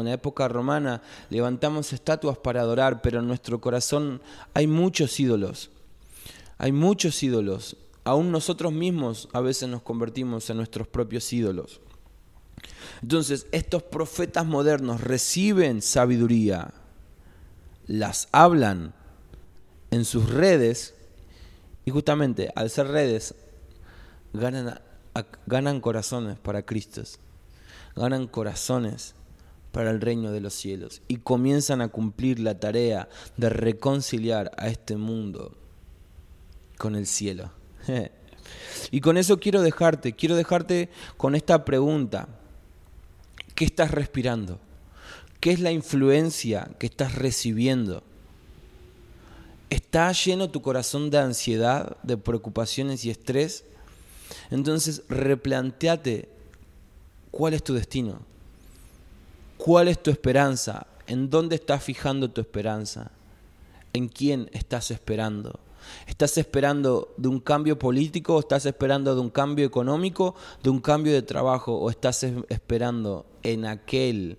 en, 0.00 0.04
la 0.04 0.12
época 0.12 0.46
romana 0.46 1.02
levantamos 1.28 1.92
estatuas 1.92 2.38
para 2.38 2.60
adorar, 2.60 3.02
pero 3.02 3.18
en 3.18 3.26
nuestro 3.26 3.60
corazón 3.60 4.22
hay 4.54 4.66
muchos 4.66 5.18
ídolos. 5.18 5.70
Hay 6.56 6.72
muchos 6.72 7.20
ídolos. 7.22 7.76
Aún 8.04 8.30
nosotros 8.30 8.72
mismos 8.72 9.28
a 9.32 9.40
veces 9.40 9.68
nos 9.68 9.82
convertimos 9.82 10.48
en 10.50 10.56
nuestros 10.56 10.86
propios 10.86 11.32
ídolos. 11.32 11.80
Entonces, 13.02 13.46
estos 13.52 13.82
profetas 13.82 14.46
modernos 14.46 15.00
reciben 15.00 15.82
sabiduría, 15.82 16.72
las 17.86 18.28
hablan 18.32 18.94
en 19.90 20.04
sus 20.04 20.30
redes 20.30 20.94
y 21.84 21.90
justamente 21.90 22.50
al 22.54 22.70
ser 22.70 22.88
redes 22.88 23.34
ganan, 24.32 24.80
ganan 25.46 25.80
corazones 25.80 26.38
para 26.38 26.64
Cristo 26.64 27.02
ganan 27.98 28.26
corazones 28.26 29.14
para 29.72 29.90
el 29.90 30.00
reino 30.00 30.32
de 30.32 30.40
los 30.40 30.54
cielos 30.54 31.02
y 31.08 31.16
comienzan 31.16 31.80
a 31.82 31.88
cumplir 31.88 32.38
la 32.38 32.58
tarea 32.58 33.08
de 33.36 33.50
reconciliar 33.50 34.50
a 34.56 34.68
este 34.68 34.96
mundo 34.96 35.54
con 36.78 36.94
el 36.96 37.06
cielo. 37.06 37.50
y 38.90 39.00
con 39.00 39.18
eso 39.18 39.38
quiero 39.38 39.60
dejarte, 39.60 40.14
quiero 40.14 40.36
dejarte 40.36 40.88
con 41.16 41.34
esta 41.34 41.64
pregunta. 41.64 42.28
¿Qué 43.54 43.64
estás 43.64 43.90
respirando? 43.90 44.60
¿Qué 45.40 45.52
es 45.52 45.60
la 45.60 45.72
influencia 45.72 46.70
que 46.78 46.86
estás 46.86 47.16
recibiendo? 47.16 48.02
¿Está 49.68 50.10
lleno 50.12 50.50
tu 50.50 50.62
corazón 50.62 51.10
de 51.10 51.18
ansiedad, 51.18 51.98
de 52.02 52.16
preocupaciones 52.16 53.04
y 53.04 53.10
estrés? 53.10 53.64
Entonces 54.50 55.02
replanteate 55.08 56.28
¿Cuál 57.30 57.54
es 57.54 57.62
tu 57.62 57.74
destino? 57.74 58.20
¿Cuál 59.58 59.88
es 59.88 60.02
tu 60.02 60.10
esperanza? 60.10 60.86
¿En 61.06 61.30
dónde 61.30 61.56
estás 61.56 61.82
fijando 61.82 62.30
tu 62.30 62.40
esperanza? 62.40 63.10
¿En 63.92 64.08
quién 64.08 64.48
estás 64.52 64.90
esperando? 64.90 65.60
¿Estás 66.06 66.38
esperando 66.38 67.14
de 67.16 67.28
un 67.28 67.40
cambio 67.40 67.78
político? 67.78 68.40
¿Estás 68.40 68.66
esperando 68.66 69.14
de 69.14 69.20
un 69.20 69.30
cambio 69.30 69.66
económico? 69.66 70.34
¿De 70.62 70.70
un 70.70 70.80
cambio 70.80 71.12
de 71.12 71.22
trabajo? 71.22 71.78
¿O 71.78 71.90
estás 71.90 72.24
esperando 72.48 73.26
en 73.42 73.66
aquel 73.66 74.38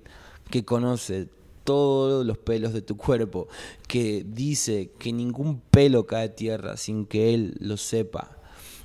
que 0.50 0.66
conoce 0.66 1.30
todos 1.64 2.26
los 2.26 2.40
pelos 2.40 2.74
de 2.74 2.82
tu 2.82 2.98
cuerpo, 2.98 3.48
que 3.88 4.26
dice 4.28 4.92
que 4.98 5.14
ningún 5.14 5.60
pelo 5.60 6.08
cae 6.08 6.26
a 6.26 6.36
tierra 6.36 6.78
sin 6.78 7.06
que 7.06 7.34
Él 7.34 7.56
lo 7.60 7.78
sepa? 7.78 8.39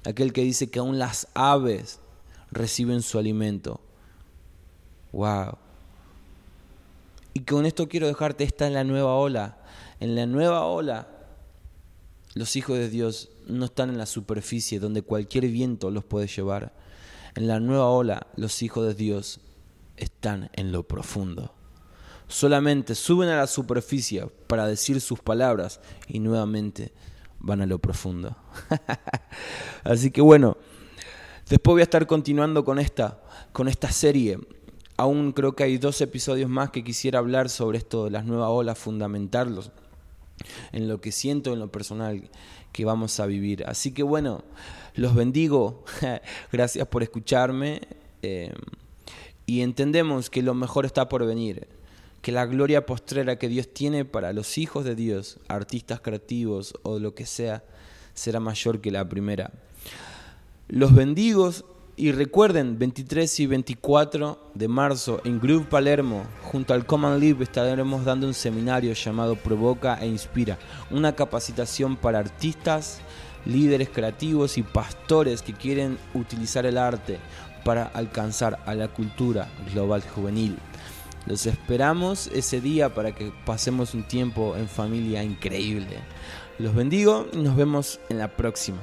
Aquel 0.04 0.32
que 0.32 0.42
dice 0.42 0.70
que 0.70 0.78
aún 0.78 0.98
las 0.98 1.28
aves 1.34 2.00
reciben 2.50 3.02
su 3.02 3.18
alimento. 3.18 3.80
Wow. 5.12 5.58
Y 7.32 7.40
con 7.40 7.66
esto 7.66 7.88
quiero 7.88 8.06
dejarte 8.06 8.44
esta 8.44 8.66
en 8.66 8.74
la 8.74 8.84
nueva 8.84 9.14
ola. 9.14 9.58
En 10.00 10.14
la 10.14 10.26
nueva 10.26 10.66
ola, 10.66 11.08
los 12.34 12.56
hijos 12.56 12.78
de 12.78 12.88
Dios 12.88 13.30
no 13.46 13.66
están 13.66 13.90
en 13.90 13.98
la 13.98 14.06
superficie 14.06 14.78
donde 14.78 15.02
cualquier 15.02 15.48
viento 15.48 15.90
los 15.90 16.04
puede 16.04 16.26
llevar. 16.26 16.72
En 17.34 17.48
la 17.48 17.60
nueva 17.60 17.88
ola, 17.88 18.26
los 18.36 18.62
hijos 18.62 18.86
de 18.86 18.94
Dios 18.94 19.40
están 19.96 20.50
en 20.52 20.72
lo 20.72 20.86
profundo. 20.86 21.52
Solamente 22.28 22.94
suben 22.94 23.28
a 23.28 23.36
la 23.36 23.46
superficie 23.46 24.26
para 24.46 24.66
decir 24.66 25.00
sus 25.00 25.20
palabras 25.20 25.80
y 26.08 26.20
nuevamente 26.20 26.92
van 27.44 27.60
a 27.60 27.66
lo 27.66 27.78
profundo. 27.78 28.36
Así 29.84 30.10
que 30.10 30.20
bueno, 30.20 30.56
después 31.48 31.74
voy 31.74 31.80
a 31.80 31.84
estar 31.84 32.06
continuando 32.06 32.64
con 32.64 32.78
esta, 32.78 33.20
con 33.52 33.68
esta 33.68 33.90
serie 33.90 34.38
Aún 34.96 35.32
creo 35.32 35.56
que 35.56 35.64
hay 35.64 35.78
dos 35.78 36.00
episodios 36.00 36.48
más 36.48 36.70
que 36.70 36.84
quisiera 36.84 37.18
hablar 37.18 37.48
sobre 37.48 37.78
esto 37.78 38.04
de 38.04 38.10
las 38.10 38.24
nuevas 38.24 38.48
olas, 38.50 38.78
fundamentarlos 38.78 39.72
en 40.72 40.88
lo 40.88 41.00
que 41.00 41.10
siento 41.10 41.52
en 41.52 41.58
lo 41.58 41.70
personal 41.70 42.30
que 42.70 42.84
vamos 42.84 43.18
a 43.18 43.26
vivir. 43.26 43.64
Así 43.66 43.92
que 43.92 44.04
bueno, 44.04 44.44
los 44.94 45.14
bendigo, 45.16 45.84
gracias 46.52 46.86
por 46.86 47.02
escucharme 47.02 47.80
eh, 48.22 48.52
y 49.46 49.62
entendemos 49.62 50.30
que 50.30 50.42
lo 50.42 50.54
mejor 50.54 50.86
está 50.86 51.08
por 51.08 51.26
venir, 51.26 51.66
que 52.24 52.32
la 52.32 52.46
gloria 52.46 52.86
postrera 52.86 53.36
que 53.36 53.50
Dios 53.50 53.68
tiene 53.68 54.06
para 54.06 54.32
los 54.32 54.56
hijos 54.56 54.86
de 54.86 54.94
Dios, 54.94 55.38
artistas 55.46 56.00
creativos 56.00 56.72
o 56.82 56.98
lo 56.98 57.14
que 57.14 57.26
sea, 57.26 57.62
será 58.14 58.40
mayor 58.40 58.80
que 58.80 58.90
la 58.90 59.06
primera. 59.06 59.50
Los 60.66 60.94
bendigos 60.94 61.66
y 61.96 62.12
recuerden, 62.12 62.78
23 62.78 63.40
y 63.40 63.46
24 63.46 64.52
de 64.54 64.68
marzo 64.68 65.20
en 65.24 65.38
Groove 65.38 65.66
Palermo, 65.66 66.24
junto 66.44 66.72
al 66.72 66.86
Common 66.86 67.20
Live, 67.20 67.44
estaremos 67.44 68.06
dando 68.06 68.26
un 68.26 68.32
seminario 68.32 68.94
llamado 68.94 69.36
Provoca 69.36 69.98
e 70.00 70.06
Inspira, 70.06 70.58
una 70.90 71.14
capacitación 71.14 71.94
para 71.94 72.20
artistas, 72.20 73.02
líderes 73.44 73.90
creativos 73.90 74.56
y 74.56 74.62
pastores 74.62 75.42
que 75.42 75.52
quieren 75.52 75.98
utilizar 76.14 76.64
el 76.64 76.78
arte 76.78 77.18
para 77.66 77.84
alcanzar 77.84 78.60
a 78.64 78.74
la 78.74 78.88
cultura 78.88 79.46
global 79.74 80.02
juvenil. 80.14 80.56
Los 81.26 81.46
esperamos 81.46 82.28
ese 82.28 82.60
día 82.60 82.94
para 82.94 83.14
que 83.14 83.32
pasemos 83.46 83.94
un 83.94 84.02
tiempo 84.04 84.56
en 84.56 84.68
familia 84.68 85.22
increíble. 85.22 85.98
Los 86.58 86.74
bendigo 86.74 87.26
y 87.32 87.38
nos 87.38 87.56
vemos 87.56 87.98
en 88.10 88.18
la 88.18 88.28
próxima. 88.28 88.82